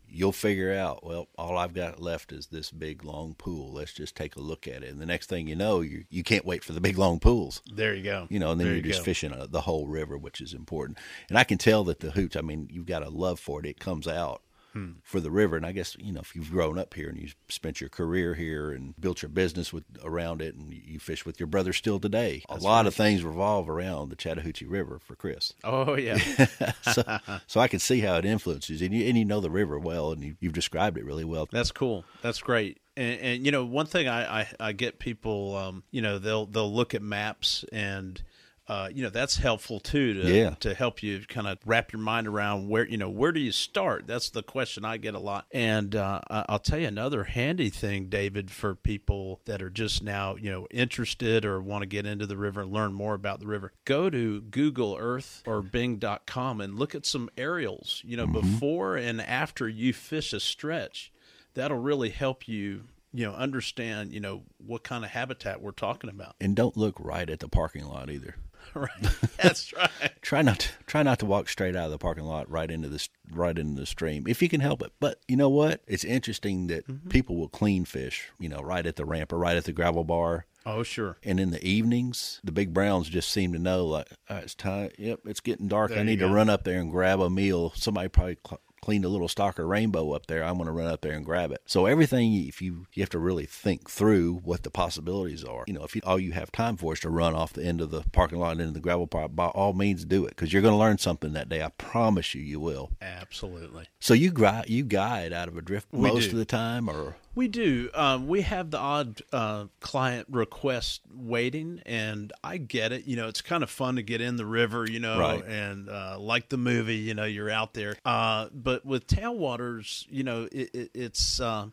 [0.08, 3.72] you'll figure out, well, all I've got left is this big long pool.
[3.72, 4.90] Let's just take a look at it.
[4.90, 7.60] And the next thing you know, you you can't wait for the big long pools.
[7.70, 8.28] There you go.
[8.30, 9.04] You know, and then there you're you just go.
[9.04, 10.98] fishing uh, the whole river, which is important.
[11.28, 13.66] And I can tell that the hooch, I mean, you've got a love for it.
[13.66, 14.42] It comes out
[14.78, 14.98] hmm.
[15.02, 15.56] for the river.
[15.56, 18.34] And I guess you know if you've grown up here and you've spent your career
[18.34, 21.98] here and built your business with around it, and you fish with your brother still
[21.98, 22.86] today, That's a lot right.
[22.86, 25.52] of things revolve around the Chattahoochee River for Chris.
[25.64, 26.18] Oh yeah.
[26.92, 29.78] so, so I can see how it influences, and you and you know the river
[29.78, 31.48] well, and you, you've described it really well.
[31.50, 32.04] That's cool.
[32.22, 32.80] That's great.
[32.96, 36.46] And, and, you know one thing I, I, I get people um, you know they'll
[36.46, 38.20] they'll look at maps and
[38.68, 40.50] uh, you know that's helpful too to yeah.
[40.60, 43.52] to help you kind of wrap your mind around where you know where do you
[43.52, 44.06] start?
[44.06, 45.46] That's the question i get a lot.
[45.52, 50.36] And uh, i'll tell you another handy thing david for people that are just now
[50.36, 53.46] you know interested or want to get into the river and learn more about the
[53.46, 58.40] river go to google earth or bing.com and look at some aerials you know mm-hmm.
[58.40, 61.12] before and after you fish a stretch.
[61.54, 66.10] That'll really help you you know understand you know what kind of habitat we're talking
[66.10, 66.34] about.
[66.40, 68.36] And don't look right at the parking lot either
[68.74, 68.90] right.
[69.36, 69.90] That's right.
[70.22, 72.88] try not to, try not to walk straight out of the parking lot right into
[72.88, 74.92] this right into the stream if you can help it.
[75.00, 75.82] But you know what?
[75.86, 77.08] It's interesting that mm-hmm.
[77.08, 80.04] people will clean fish, you know, right at the ramp or right at the gravel
[80.04, 80.46] bar.
[80.66, 81.16] Oh, sure.
[81.24, 84.90] And in the evenings, the big browns just seem to know, like, it's time.
[84.98, 85.90] Yep, it's getting dark.
[85.90, 87.72] There I need to run up there and grab a meal.
[87.74, 90.44] Somebody probably cl- cleaned a little stocker rainbow up there.
[90.44, 91.62] I'm going to run up there and grab it.
[91.66, 95.64] So everything, if you you have to really think through what the possibilities are.
[95.66, 97.80] You know, if you, all you have time for is to run off the end
[97.80, 100.62] of the parking lot into the gravel park, by all means do it because you're
[100.62, 101.62] going to learn something that day.
[101.62, 102.90] I promise you, you will.
[103.00, 103.86] Absolutely.
[104.00, 106.30] So you guide you guide out of a drift we most do.
[106.32, 107.88] of the time, or we do.
[107.94, 113.06] Um, we have the odd uh, client request waiting, and I get it.
[113.06, 115.44] You know, it's kind of fun to get in the river, you know, right.
[115.44, 117.94] and uh, like the movie, you know, you're out there.
[118.04, 121.68] Uh, but with tailwaters, you know, it, it, it's uh,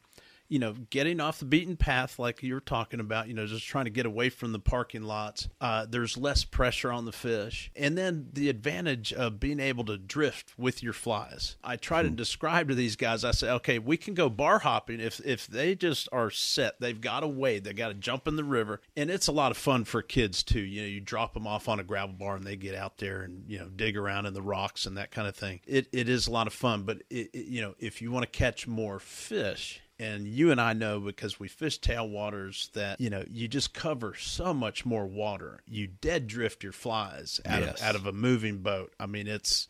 [0.48, 3.66] you know, getting off the beaten path, like you were talking about, you know, just
[3.66, 5.48] trying to get away from the parking lots.
[5.60, 7.72] Uh, there's less pressure on the fish.
[7.76, 11.56] And then the advantage of being able to drift with your flies.
[11.64, 12.16] I try to hmm.
[12.16, 15.76] describe to these guys, I say, okay, we can go bar hopping if, if they
[15.76, 16.80] just are set.
[16.80, 18.82] They've got to wade, they got to jump in the river.
[18.96, 20.62] And it's a lot of fun for kids too.
[20.62, 23.24] You know, you drop them off on a gravel bar and they get out there
[23.24, 25.62] and, you know, dig around in the rocks and that kind of thing.
[25.66, 26.84] It, it is a lot of fun.
[26.84, 30.60] But, it, it, you know, if you want to catch more fish, and you and
[30.60, 35.06] I know because we fish tailwaters that you know you just cover so much more
[35.06, 35.62] water.
[35.66, 37.80] You dead drift your flies out yes.
[37.80, 38.94] of out of a moving boat.
[39.00, 39.68] I mean, it's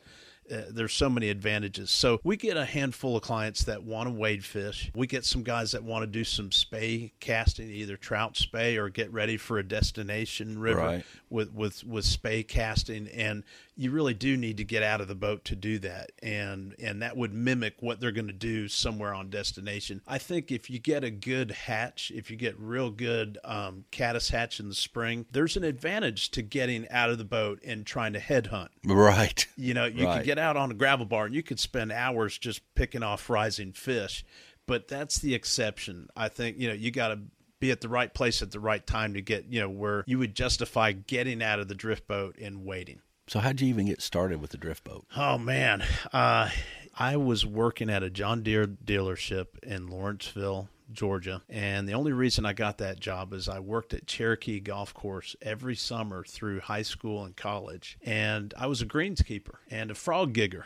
[0.51, 1.89] uh, there's so many advantages.
[1.89, 4.91] So we get a handful of clients that want to wade fish.
[4.93, 8.89] We get some guys that want to do some spey casting, either trout spey or
[8.89, 11.05] get ready for a destination river right.
[11.29, 13.07] with with with spey casting.
[13.07, 13.43] And
[13.77, 17.01] you really do need to get out of the boat to do that, and and
[17.01, 20.01] that would mimic what they're going to do somewhere on destination.
[20.07, 24.29] I think if you get a good hatch, if you get real good um, caddis
[24.29, 28.13] hatch in the spring, there's an advantage to getting out of the boat and trying
[28.13, 28.69] to headhunt.
[28.85, 29.45] Right.
[29.57, 30.17] You know, you right.
[30.17, 33.29] could get out on a gravel bar and you could spend hours just picking off
[33.29, 34.23] rising fish,
[34.67, 36.07] but that's the exception.
[36.15, 37.19] I think you know you got to
[37.59, 40.19] be at the right place at the right time to get you know where you
[40.19, 43.01] would justify getting out of the drift boat and waiting.
[43.27, 45.05] So how'd you even get started with the drift boat?
[45.15, 45.83] Oh man,
[46.13, 46.49] uh,
[46.97, 51.41] I was working at a John Deere dealership in Lawrenceville, Georgia.
[51.49, 55.35] And the only reason I got that job is I worked at Cherokee Golf Course
[55.41, 57.97] every summer through high school and college.
[58.03, 60.65] And I was a greenskeeper and a frog gigger.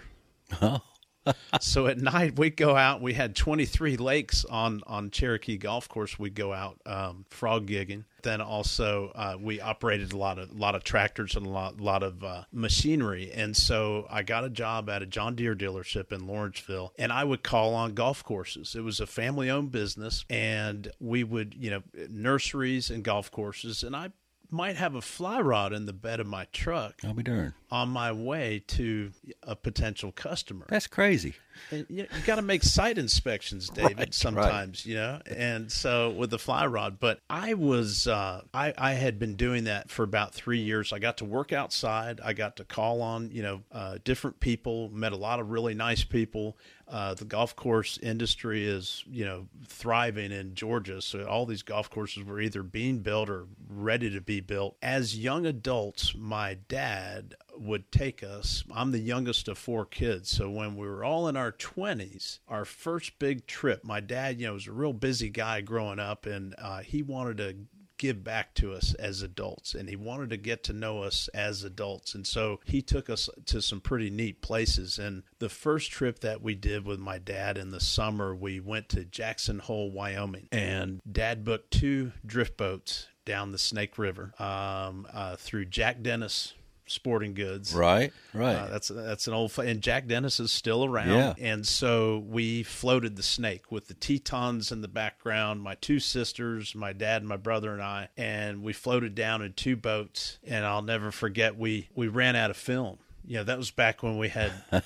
[0.62, 0.82] Oh
[1.62, 3.02] so at night we'd go out.
[3.02, 6.18] We had 23 lakes on on Cherokee Golf Course.
[6.18, 8.06] We'd go out um, frog gigging.
[8.24, 12.04] Then also uh, we operated a lot of lot of tractors and a lot lot
[12.04, 13.32] of uh, machinery.
[13.34, 17.24] And so I got a job at a John Deere dealership in Lawrenceville, and I
[17.24, 18.76] would call on golf courses.
[18.76, 23.84] It was a family owned business, and we would you know nurseries and golf courses,
[23.84, 24.12] and I
[24.52, 26.96] might have a fly rod in the bed of my truck.
[27.04, 27.54] I'll be darned.
[27.72, 29.12] On my way to
[29.44, 30.66] a potential customer.
[30.70, 31.36] That's crazy.
[31.72, 33.98] And, you, know, you got to make site inspections, David.
[33.98, 34.86] Right, sometimes, right.
[34.86, 37.00] you know, and so with the fly rod.
[37.00, 40.94] But I was, uh, I, I had been doing that for about three years.
[40.94, 42.20] I got to work outside.
[42.24, 44.90] I got to call on, you know, uh, different people.
[44.90, 46.58] Met a lot of really nice people.
[46.90, 51.02] Uh, the golf course industry is, you know, thriving in Georgia.
[51.04, 54.76] So all these golf courses were either being built or ready to be built.
[54.82, 58.64] As young adults, my dad would take us.
[58.74, 60.30] I'm the youngest of four kids.
[60.30, 64.48] So when we were all in our 20s, our first big trip, my dad, you
[64.48, 67.56] know, was a real busy guy growing up and uh, he wanted to
[68.00, 71.66] give back to us as adults and he wanted to get to know us as
[71.66, 76.20] adults and so he took us to some pretty neat places and the first trip
[76.20, 80.48] that we did with my dad in the summer we went to Jackson Hole Wyoming
[80.54, 86.54] and dad booked two drift boats down the Snake River um, uh, through Jack Dennis
[86.90, 87.74] Sporting Goods.
[87.74, 88.56] Right, right.
[88.56, 91.10] Uh, that's that's an old and Jack Dennis is still around.
[91.10, 91.34] Yeah.
[91.38, 95.62] And so we floated the snake with the Tetons in the background.
[95.62, 99.76] My two sisters, my dad, my brother, and I, and we floated down in two
[99.76, 100.40] boats.
[100.46, 102.98] And I'll never forget we we ran out of film.
[103.26, 104.52] You know, that was back when we had.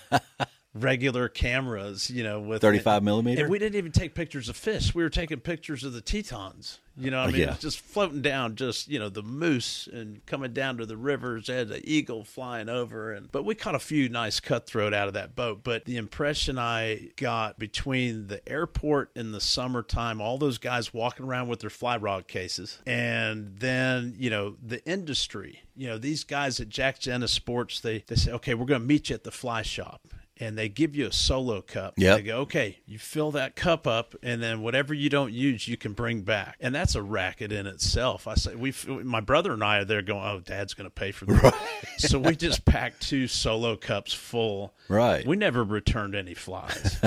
[0.73, 3.43] regular cameras, you know, with 35 millimeter.
[3.43, 4.95] And we didn't even take pictures of fish.
[4.95, 6.79] We were taking pictures of the Tetons.
[6.95, 7.55] You know, I uh, mean, yeah.
[7.59, 11.47] just floating down, just you know, the moose and coming down to the rivers.
[11.47, 15.15] Had the eagle flying over, and but we caught a few nice cutthroat out of
[15.15, 15.62] that boat.
[15.63, 21.25] But the impression I got between the airport in the summertime, all those guys walking
[21.25, 25.63] around with their fly rod cases, and then you know the industry.
[25.75, 28.88] You know, these guys at Jack Dennis Sports, they they say, okay, we're going to
[28.88, 31.93] meet you at the fly shop and they give you a solo cup.
[31.96, 32.15] Yeah.
[32.15, 35.78] They go, okay, you fill that cup up, and then whatever you don't use, you
[35.78, 36.58] can bring back.
[36.60, 38.28] And that's a racket in itself.
[38.28, 41.12] I say, we, my brother and I are there going, oh, Dad's going to pay
[41.12, 41.43] for that.
[41.43, 41.54] Right.
[41.98, 44.74] so we just packed two solo cups full.
[44.88, 45.26] Right.
[45.26, 47.00] We never returned any flies.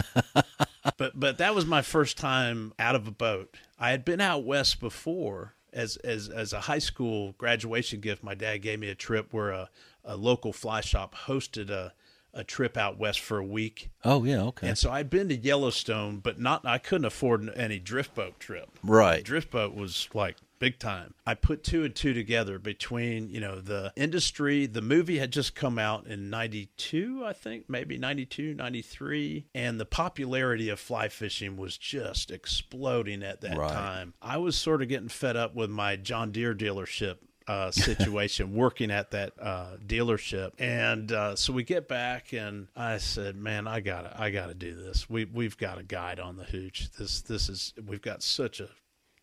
[0.96, 3.56] but but that was my first time out of a boat.
[3.78, 5.52] I had been out west before.
[5.72, 9.50] As, as as a high school graduation gift, my dad gave me a trip where
[9.50, 9.68] a,
[10.06, 11.92] a local fly shop hosted a
[12.36, 13.90] a trip out west for a week.
[14.04, 14.68] Oh yeah, okay.
[14.68, 18.68] And so I'd been to Yellowstone, but not I couldn't afford any drift boat trip.
[18.84, 19.24] Right.
[19.24, 21.14] drift boat was like big time.
[21.26, 25.54] I put two and two together between, you know, the industry, the movie had just
[25.54, 31.56] come out in 92, I think, maybe 92, 93, and the popularity of fly fishing
[31.56, 33.70] was just exploding at that right.
[33.70, 34.14] time.
[34.22, 37.16] I was sort of getting fed up with my John Deere dealership
[37.48, 40.52] uh, situation working at that uh, dealership.
[40.58, 44.74] And uh, so we get back, and I said, "Man, I gotta, I gotta do
[44.74, 45.08] this.
[45.08, 46.90] We we've got a guide on the hooch.
[46.98, 48.68] This this is we've got such a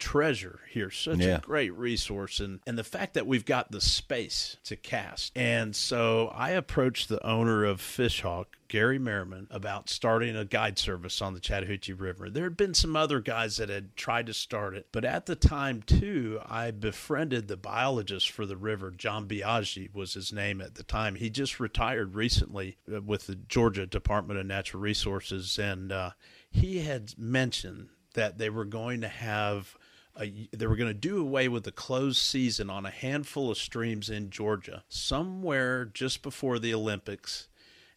[0.03, 1.37] treasure here, such yeah.
[1.37, 5.31] a great resource, and and the fact that we've got the space to cast.
[5.33, 11.21] And so I approached the owner of Fishhawk, Gary Merriman, about starting a guide service
[11.21, 12.29] on the Chattahoochee River.
[12.29, 15.37] There had been some other guys that had tried to start it, but at the
[15.37, 20.75] time too, I befriended the biologist for the river, John Biagi was his name at
[20.75, 21.15] the time.
[21.15, 26.11] He just retired recently uh, with the Georgia Department of Natural Resources, and uh,
[26.51, 29.77] he had mentioned that they were going to have
[30.19, 33.57] a, they were going to do away with the closed season on a handful of
[33.57, 37.47] streams in Georgia, somewhere just before the Olympics.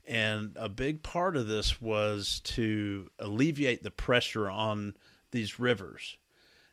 [0.06, 4.94] And a big part of this was to alleviate the pressure on
[5.32, 6.16] these rivers.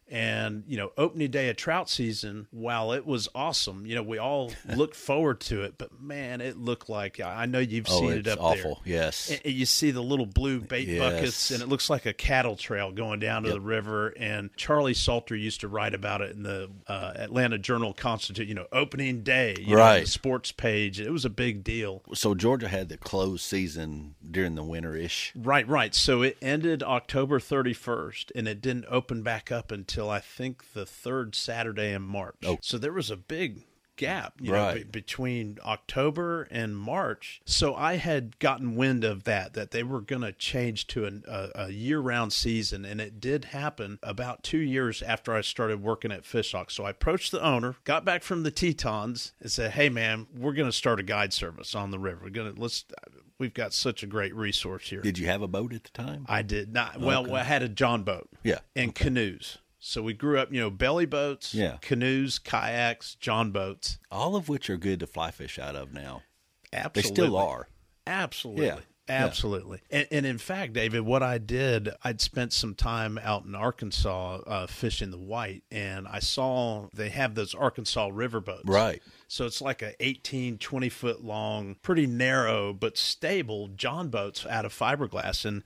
[0.10, 4.18] And, you know, opening day of trout season, while it was awesome, you know, we
[4.18, 8.12] all looked forward to it, but man, it looked like I know you've oh, seen
[8.12, 8.82] it up awful.
[8.86, 8.94] there.
[8.96, 9.32] Yes.
[9.44, 11.00] And you see the little blue bait yes.
[11.00, 13.56] buckets, and it looks like a cattle trail going down to yep.
[13.56, 14.10] the river.
[14.10, 18.56] And Charlie Salter used to write about it in the uh, Atlanta Journal Constitution, you
[18.56, 20.00] know, opening day, right.
[20.00, 21.00] Know, sports page.
[21.00, 22.04] It was a big deal.
[22.14, 25.32] So Georgia had the closed season during the winter ish.
[25.36, 25.96] Right, right.
[25.96, 30.74] So it ended October 31st, and it didn't open back up until until I think
[30.74, 32.38] the third Saturday in March.
[32.46, 32.58] Oh.
[32.62, 33.66] So there was a big
[33.96, 34.70] gap you right.
[34.70, 37.42] know, b- between October and March.
[37.46, 41.24] So I had gotten wind of that, that they were going to change to an,
[41.28, 42.86] a, a year round season.
[42.86, 46.72] And it did happen about two years after I started working at Fishhawk.
[46.72, 50.54] So I approached the owner, got back from the Tetons, and said, Hey, man, we're
[50.54, 52.22] going to start a guide service on the river.
[52.24, 52.86] We're going to, let's,
[53.38, 55.02] we've got such a great resource here.
[55.02, 56.26] Did you have a boat at the time?
[56.28, 57.00] I did not.
[57.00, 57.32] Well.
[57.36, 58.30] I had a John boat.
[58.44, 58.60] Yeah.
[58.76, 59.06] And okay.
[59.06, 59.60] canoes.
[59.86, 61.76] So we grew up, you know, belly boats, yeah.
[61.82, 63.98] canoes, kayaks, John boats.
[64.10, 66.24] All of which are good to fly fish out of now.
[66.72, 67.02] Absolutely.
[67.02, 67.68] They still are.
[68.08, 68.66] Absolutely.
[68.66, 68.80] Yeah.
[69.10, 69.82] Absolutely.
[69.90, 69.98] Yeah.
[69.98, 74.40] And, and, in fact, David, what I did, I'd spent some time out in Arkansas
[74.48, 78.64] uh, fishing the white, and I saw they have those Arkansas river boats.
[78.66, 79.02] Right.
[79.28, 84.64] So it's like a 18, 20 foot long, pretty narrow, but stable John boats out
[84.64, 85.44] of fiberglass.
[85.44, 85.64] And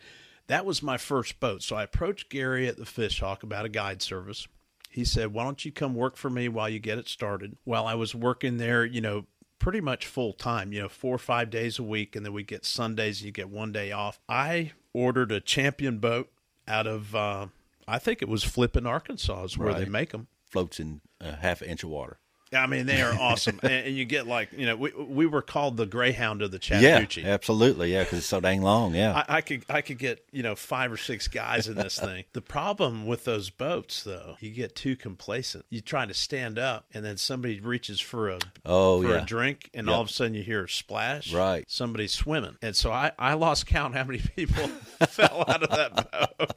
[0.47, 1.61] that was my first boat.
[1.63, 4.47] So I approached Gary at the Fishhawk about a guide service.
[4.89, 7.57] He said, Why don't you come work for me while you get it started?
[7.65, 9.25] While I was working there, you know,
[9.59, 12.43] pretty much full time, you know, four or five days a week, and then we
[12.43, 14.19] get Sundays and you get one day off.
[14.29, 16.31] I ordered a champion boat
[16.67, 17.47] out of, uh,
[17.87, 19.79] I think it was Flippin, Arkansas, is where right.
[19.79, 20.27] they make them.
[20.49, 22.19] Floats in a half inch of water.
[22.53, 25.41] I mean, they are awesome, and, and, you get like you know, we we were
[25.41, 27.21] called the Greyhound of the Chattahoochee.
[27.21, 28.95] Yeah, absolutely, yeah, because it's so dang long.
[28.95, 31.99] Yeah, I, I, could I could get you know five or six guys in this
[31.99, 32.25] thing.
[32.37, 35.65] The problem with those boats, though, you get too complacent.
[35.69, 39.23] You try to stand up, and then somebody reaches for a oh for yeah.
[39.23, 39.95] a drink, and Yep.
[39.95, 41.33] all of a sudden you hear a splash.
[41.33, 41.65] Right.
[41.67, 44.67] somebody's swimming, and so I I lost count how many people
[45.07, 46.53] fell out of that boat.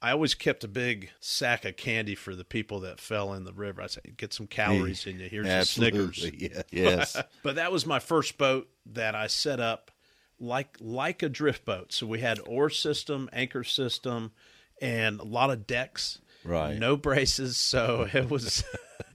[0.00, 3.52] I always kept a big sack of candy for the people that fell in the
[3.52, 3.82] river.
[3.82, 5.28] I said, get some calories in you.
[5.28, 6.30] Here's your Snickers.
[6.32, 7.20] Yeah, yes.
[7.42, 9.90] but that was my first boat that I set up
[10.38, 11.92] like like a drift boat.
[11.92, 14.32] So we had oar system, anchor system,
[14.80, 16.20] and a lot of decks.
[16.44, 16.78] Right.
[16.78, 18.64] No braces, so it was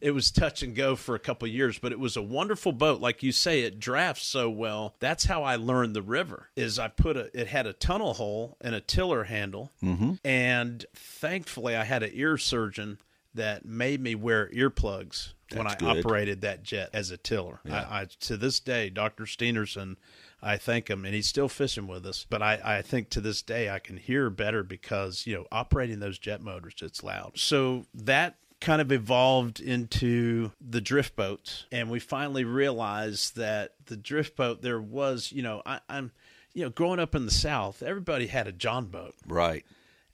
[0.02, 3.00] it was touch and go for a couple years, but it was a wonderful boat.
[3.02, 4.96] Like you say, it drafts so well.
[5.00, 6.50] That's how I learned the river.
[6.56, 10.20] Is I put a it had a tunnel hull and a tiller handle, Mhm.
[10.26, 13.00] and thankfully I had an ear surgeon
[13.34, 15.98] that made me wear earplugs when I good.
[16.00, 17.60] operated that jet as a tiller.
[17.64, 17.88] Yeah.
[17.90, 19.96] I, I to this day, Doctor Steenerson.
[20.44, 22.26] I thank him, and he's still fishing with us.
[22.30, 26.00] But I, I think to this day I can hear better because you know operating
[26.00, 27.34] those jet motors, it's loud.
[27.36, 33.98] So that kind of evolved into the drift boats, and we finally realized that the
[33.98, 36.12] drift boat there was, you know, I, I'm,
[36.54, 39.66] you know, growing up in the South, everybody had a John boat, Right.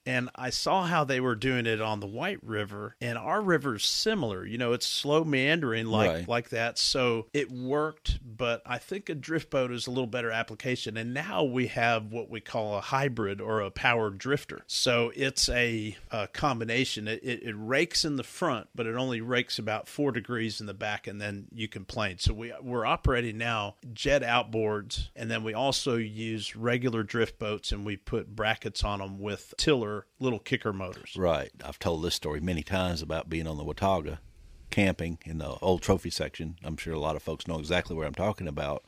[0.10, 3.86] And I saw how they were doing it on the White River, and our river's
[3.86, 4.44] similar.
[4.44, 6.28] You know, it's slow meandering like Right.
[6.28, 8.18] like that, so it worked.
[8.24, 10.98] But I think a drift boat is a little better application.
[10.98, 14.64] And now we have what we call a hybrid or a powered drifter.
[14.66, 17.08] So it's a, a combination.
[17.08, 20.66] It, it, it rakes in the front, but it only rakes about four degrees in
[20.66, 22.18] the back, and then you can plane.
[22.18, 27.72] So we we're operating now jet outboards, and then we also use regular drift boats,
[27.72, 31.16] and we put brackets on them with tiller little kicker motors.
[31.18, 31.52] Right.
[31.64, 34.20] I've told this story many times about being on the Watauga
[34.70, 36.58] camping in the old trophy section.
[36.64, 38.84] I'm sure a lot of folks know exactly where I'm talking about.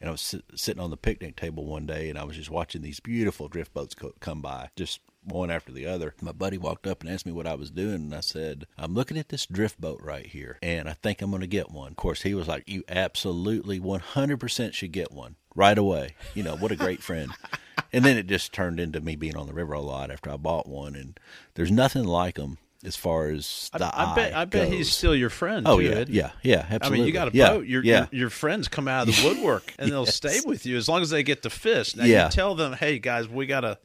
[0.00, 2.50] And I was sit- sitting on the picnic table one day and I was just
[2.50, 6.14] watching these beautiful drift boats co- come by, just one after the other.
[6.20, 7.94] My buddy walked up and asked me what I was doing.
[7.94, 11.30] And I said, I'm looking at this drift boat right here and I think I'm
[11.30, 11.90] going to get one.
[11.92, 16.14] Of course, he was like, You absolutely 100% should get one right away.
[16.34, 17.32] You know, what a great friend.
[17.92, 20.36] and then it just turned into me being on the river a lot after I
[20.36, 20.94] bought one.
[20.94, 21.18] And
[21.54, 24.76] there's nothing like them as far as the I, I bet I bet goes.
[24.76, 25.66] he's still your friend.
[25.66, 27.66] Oh yeah, yeah, yeah, I mean, you got a yeah, boat.
[27.66, 30.76] Your, yeah, your your friends come out of the woodwork and they'll stay with you
[30.76, 31.96] as long as they get to fish.
[31.96, 32.26] Now Yeah.
[32.26, 33.78] you tell them, hey guys, we got to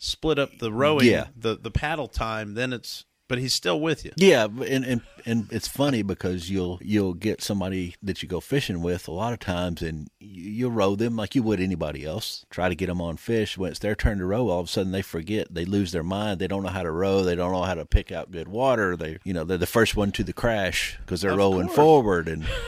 [0.00, 1.26] split up the rowing, Yeah.
[1.36, 2.54] the the paddle time.
[2.54, 4.10] Then it's, but he's still with you.
[4.16, 8.82] Yeah, and, and and it's funny because you'll you'll get somebody that you go fishing
[8.82, 12.44] with a lot of times, and you- you'll row them like you would anybody else.
[12.50, 13.56] Try to get them on fish.
[13.56, 15.54] When it's their turn to row, all of a sudden they forget.
[15.54, 16.40] They lose their mind.
[16.40, 17.22] They don't know how to row.
[17.22, 18.96] They don't know how to pick out good water.
[18.96, 21.76] They you know they're the first one to the crash because they're Of rolling course.
[21.76, 22.46] forward and.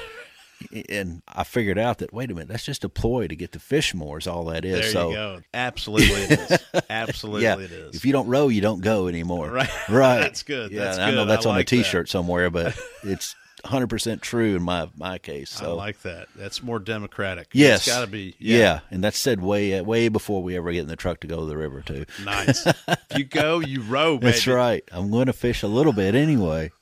[0.89, 3.59] And I figured out that wait a minute, that's just a ploy to get to
[3.59, 4.19] fish more.
[4.19, 4.81] Is all that is.
[4.81, 5.41] There so you go.
[5.55, 6.83] Absolutely, it is.
[6.91, 7.97] Absolutely, yeah, it is.
[7.97, 9.51] if you don't row, you don't go anymore.
[9.51, 9.71] Right.
[9.89, 10.21] right.
[10.21, 10.71] That's good.
[10.71, 13.89] Yeah, That's and I know that's I on like a T-shirt somewhere, but it's 100
[13.89, 15.51] percent true in my my case.
[15.51, 16.29] So I like that.
[16.37, 17.49] That's more democratic.
[17.53, 18.35] yes, it's got to be.
[18.39, 18.59] Yeah.
[18.59, 21.41] Yeah, and that's said way way before we ever get in the truck to go
[21.41, 22.07] to the river too.
[22.25, 22.67] nice.
[22.67, 24.19] if you go, you row.
[24.19, 24.33] Baby.
[24.33, 24.85] That's right.
[24.93, 26.73] I'm going to fish a little bit anyway.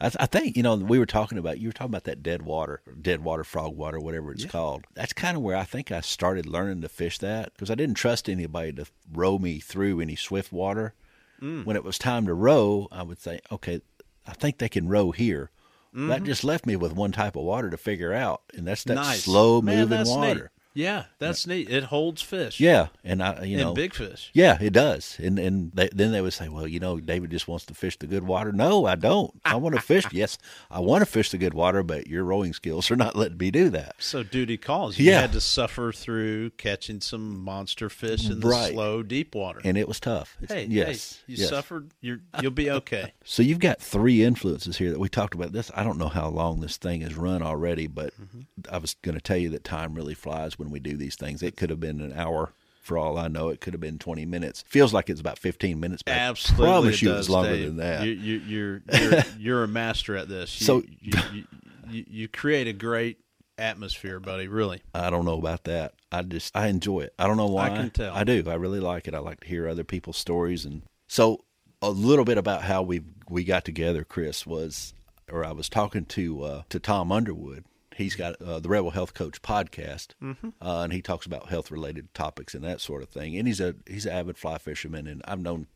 [0.00, 2.42] I, I think you know we were talking about you were talking about that dead
[2.42, 4.84] water, dead water, frog water, whatever it's called.
[4.94, 7.96] That's kind of where I think I started learning to fish that because I didn't
[7.96, 10.94] trust anybody to row me through any swift water.
[11.40, 11.64] Mm.
[11.64, 13.80] When it was time to row, I would say, okay,
[14.26, 15.50] I think they can row here.
[15.94, 16.08] Mm-hmm.
[16.08, 18.94] That just left me with one type of water to figure out, and that's that
[18.94, 19.22] nice.
[19.22, 20.34] slow moving water.
[20.34, 20.57] Neat.
[20.78, 21.68] Yeah, that's neat.
[21.68, 22.60] It holds fish.
[22.60, 24.30] Yeah, and I, you know, big fish.
[24.32, 25.18] Yeah, it does.
[25.18, 27.98] And and they, then they would say, well, you know, David just wants to fish
[27.98, 28.52] the good water.
[28.52, 29.32] No, I don't.
[29.44, 30.04] I want to fish.
[30.12, 30.38] Yes,
[30.70, 33.50] I want to fish the good water, but your rowing skills are not letting me
[33.50, 33.96] do that.
[33.98, 35.00] So duty calls.
[35.00, 35.22] You yeah.
[35.22, 38.72] had to suffer through catching some monster fish in the right.
[38.72, 40.36] slow deep water, and it was tough.
[40.40, 41.48] It's, hey, yes, hey, you yes.
[41.48, 41.90] suffered.
[42.00, 43.14] You're you'll be okay.
[43.24, 45.50] so you've got three influences here that we talked about.
[45.50, 48.42] This I don't know how long this thing has run already, but mm-hmm.
[48.72, 51.42] I was going to tell you that time really flies when we do these things
[51.42, 52.52] it could have been an hour.
[52.82, 54.64] For all I know, it could have been 20 minutes.
[54.66, 56.02] Feels like it's about 15 minutes.
[56.02, 57.66] But Absolutely, I promise you, does, it's longer Dave.
[57.66, 58.06] than that.
[58.06, 60.58] You, you, you're you're you're a master at this.
[60.58, 61.44] You, so you,
[61.90, 63.18] you, you create a great
[63.58, 64.48] atmosphere, buddy.
[64.48, 64.80] Really.
[64.94, 65.94] I don't know about that.
[66.10, 67.14] I just I enjoy it.
[67.18, 67.66] I don't know why.
[67.66, 68.14] I can tell.
[68.14, 68.42] I do.
[68.46, 69.14] I really like it.
[69.14, 71.44] I like to hear other people's stories, and so
[71.82, 74.04] a little bit about how we we got together.
[74.04, 74.94] Chris was,
[75.30, 77.64] or I was talking to uh, to Tom Underwood,
[77.98, 80.50] he's got uh, the Rebel Health Coach podcast, mm-hmm.
[80.62, 83.36] uh, and he talks about health related topics and that sort of thing.
[83.36, 85.66] And he's a he's an avid fly fisherman, and I've known,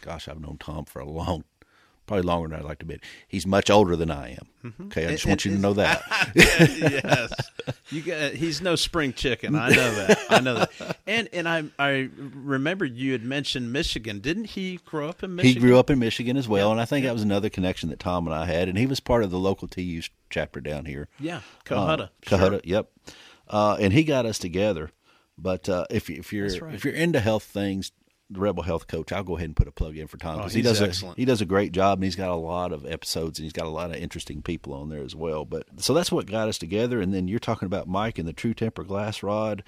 [0.00, 1.44] gosh, I've known Tom for a long
[2.06, 3.00] probably longer than I'd like to admit.
[3.28, 4.46] He's much older than I am.
[4.64, 4.86] Mm-hmm.
[4.86, 6.02] Okay, I just it, want you to know that.
[6.34, 7.32] yes,
[7.90, 9.54] you got, he's no spring chicken.
[9.54, 10.18] I know that.
[10.30, 10.98] I know that.
[11.06, 14.20] And and I I remember you had mentioned Michigan.
[14.20, 15.62] Didn't he grow up in Michigan?
[15.62, 16.72] He grew up in Michigan as well, yeah.
[16.72, 17.10] and I think yeah.
[17.10, 18.68] that was another connection that Tom and I had.
[18.68, 21.08] And he was part of the local TU chapter down here.
[21.18, 22.04] Yeah, Cohutta.
[22.04, 22.50] Uh, Cohutta.
[22.50, 22.60] Sure.
[22.64, 22.90] Yep.
[23.48, 24.90] Uh, and he got us together.
[25.38, 26.74] But uh, if if you're right.
[26.74, 27.90] if you're into health things,
[28.32, 30.54] the Rebel Health Coach, I'll go ahead and put a plug in for Tom because
[30.54, 31.18] oh, he does excellent.
[31.18, 33.52] a, he does a great job and he's got a lot of episodes and he's
[33.52, 35.44] got a lot of interesting people on there as well.
[35.44, 37.00] But so that's what got us together.
[37.00, 39.62] And then you're talking about Mike and the True Temper Glass Rod.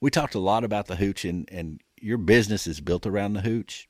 [0.00, 3.40] We talked a lot about the hooch and, and your business is built around the
[3.40, 3.88] hooch,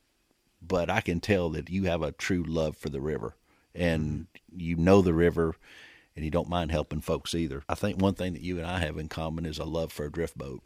[0.63, 3.37] but I can tell that you have a true love for the river
[3.75, 4.61] and mm-hmm.
[4.61, 5.57] you know the river
[6.17, 7.65] and you don't mind helping folks either.
[7.69, 10.07] I think one thing that you and I have in common is a love for
[10.07, 10.63] a drift boat.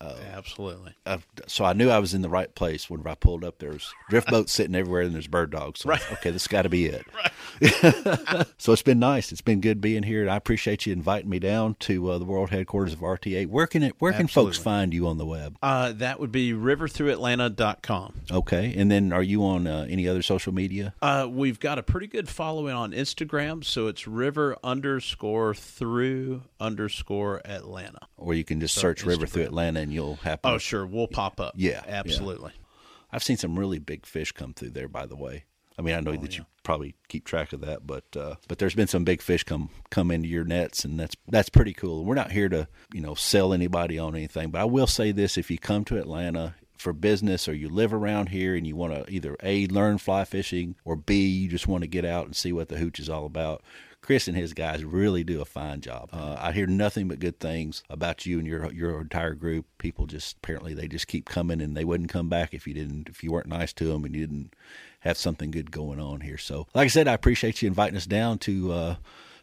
[0.00, 0.92] Uh, Absolutely.
[1.06, 3.58] Uh, so I knew I was in the right place whenever I pulled up.
[3.58, 5.80] There's drift boats sitting everywhere, and there's bird dogs.
[5.80, 6.02] So, right.
[6.12, 7.04] Okay, this got to be it.
[7.14, 7.30] Right.
[8.58, 9.30] so it's been nice.
[9.30, 12.24] It's been good being here, and I appreciate you inviting me down to uh, the
[12.24, 13.46] world headquarters of RTA.
[13.46, 13.94] Where can it?
[14.00, 15.56] Where can folks find you on the web?
[15.62, 18.22] Uh, that would be riverthroughatlanta.com.
[18.30, 20.94] Okay, and then are you on uh, any other social media?
[21.00, 27.40] Uh, we've got a pretty good following on Instagram, so it's river underscore through underscore
[27.44, 28.00] Atlanta.
[28.16, 29.08] Or you can just so search Instagram.
[29.08, 30.50] River Through Atlanta and you'll happen.
[30.50, 31.54] Oh, sure, we'll pop up.
[31.56, 32.52] Yeah, absolutely.
[32.54, 32.64] Yeah.
[33.12, 34.88] I've seen some really big fish come through there.
[34.88, 35.44] By the way,
[35.78, 36.40] I mean I know oh, that yeah.
[36.40, 39.70] you probably keep track of that, but uh, but there's been some big fish come
[39.90, 42.04] come into your nets, and that's that's pretty cool.
[42.04, 45.38] We're not here to you know sell anybody on anything, but I will say this:
[45.38, 48.92] if you come to Atlanta for business or you live around here and you want
[48.92, 52.34] to either a learn fly fishing or b you just want to get out and
[52.34, 53.62] see what the hooch is all about
[54.04, 56.10] Chris and his guys really do a fine job.
[56.12, 59.64] Uh, I hear nothing but good things about you and your your entire group.
[59.78, 63.08] People just apparently they just keep coming, and they wouldn't come back if you didn't
[63.08, 64.52] if you weren't nice to them and you didn't
[65.00, 66.36] have something good going on here.
[66.36, 68.72] So, like I said, I appreciate you inviting us down to.
[68.72, 68.96] Uh,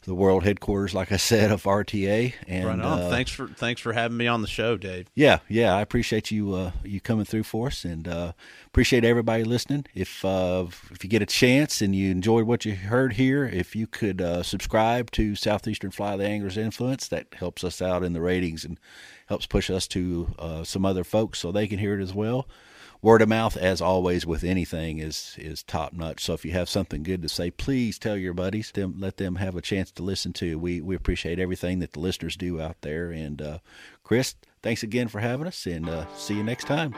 [0.04, 2.34] the world headquarters, like I said, of RTA.
[2.48, 5.08] And right uh, thanks for thanks for having me on the show, Dave.
[5.16, 8.34] Yeah, yeah, I appreciate you uh, you coming through for us, and uh,
[8.68, 9.86] appreciate everybody listening.
[9.94, 13.76] If uh, if you get a chance and you enjoyed what you heard here, if
[13.76, 18.14] you could uh, subscribe to Southeastern Fly the Angler's Influence, that helps us out in
[18.14, 18.80] the ratings and
[19.28, 22.48] helps push us to uh, some other folks so they can hear it as well
[23.02, 26.24] word of mouth, as always with anything, is is top notch.
[26.24, 28.72] So if you have something good to say, please tell your buddies.
[28.72, 30.58] Them, let them have a chance to listen to.
[30.58, 33.12] We we appreciate everything that the listeners do out there.
[33.12, 33.58] And uh,
[34.04, 36.94] Chris, thanks again for having us, and uh, see you next time.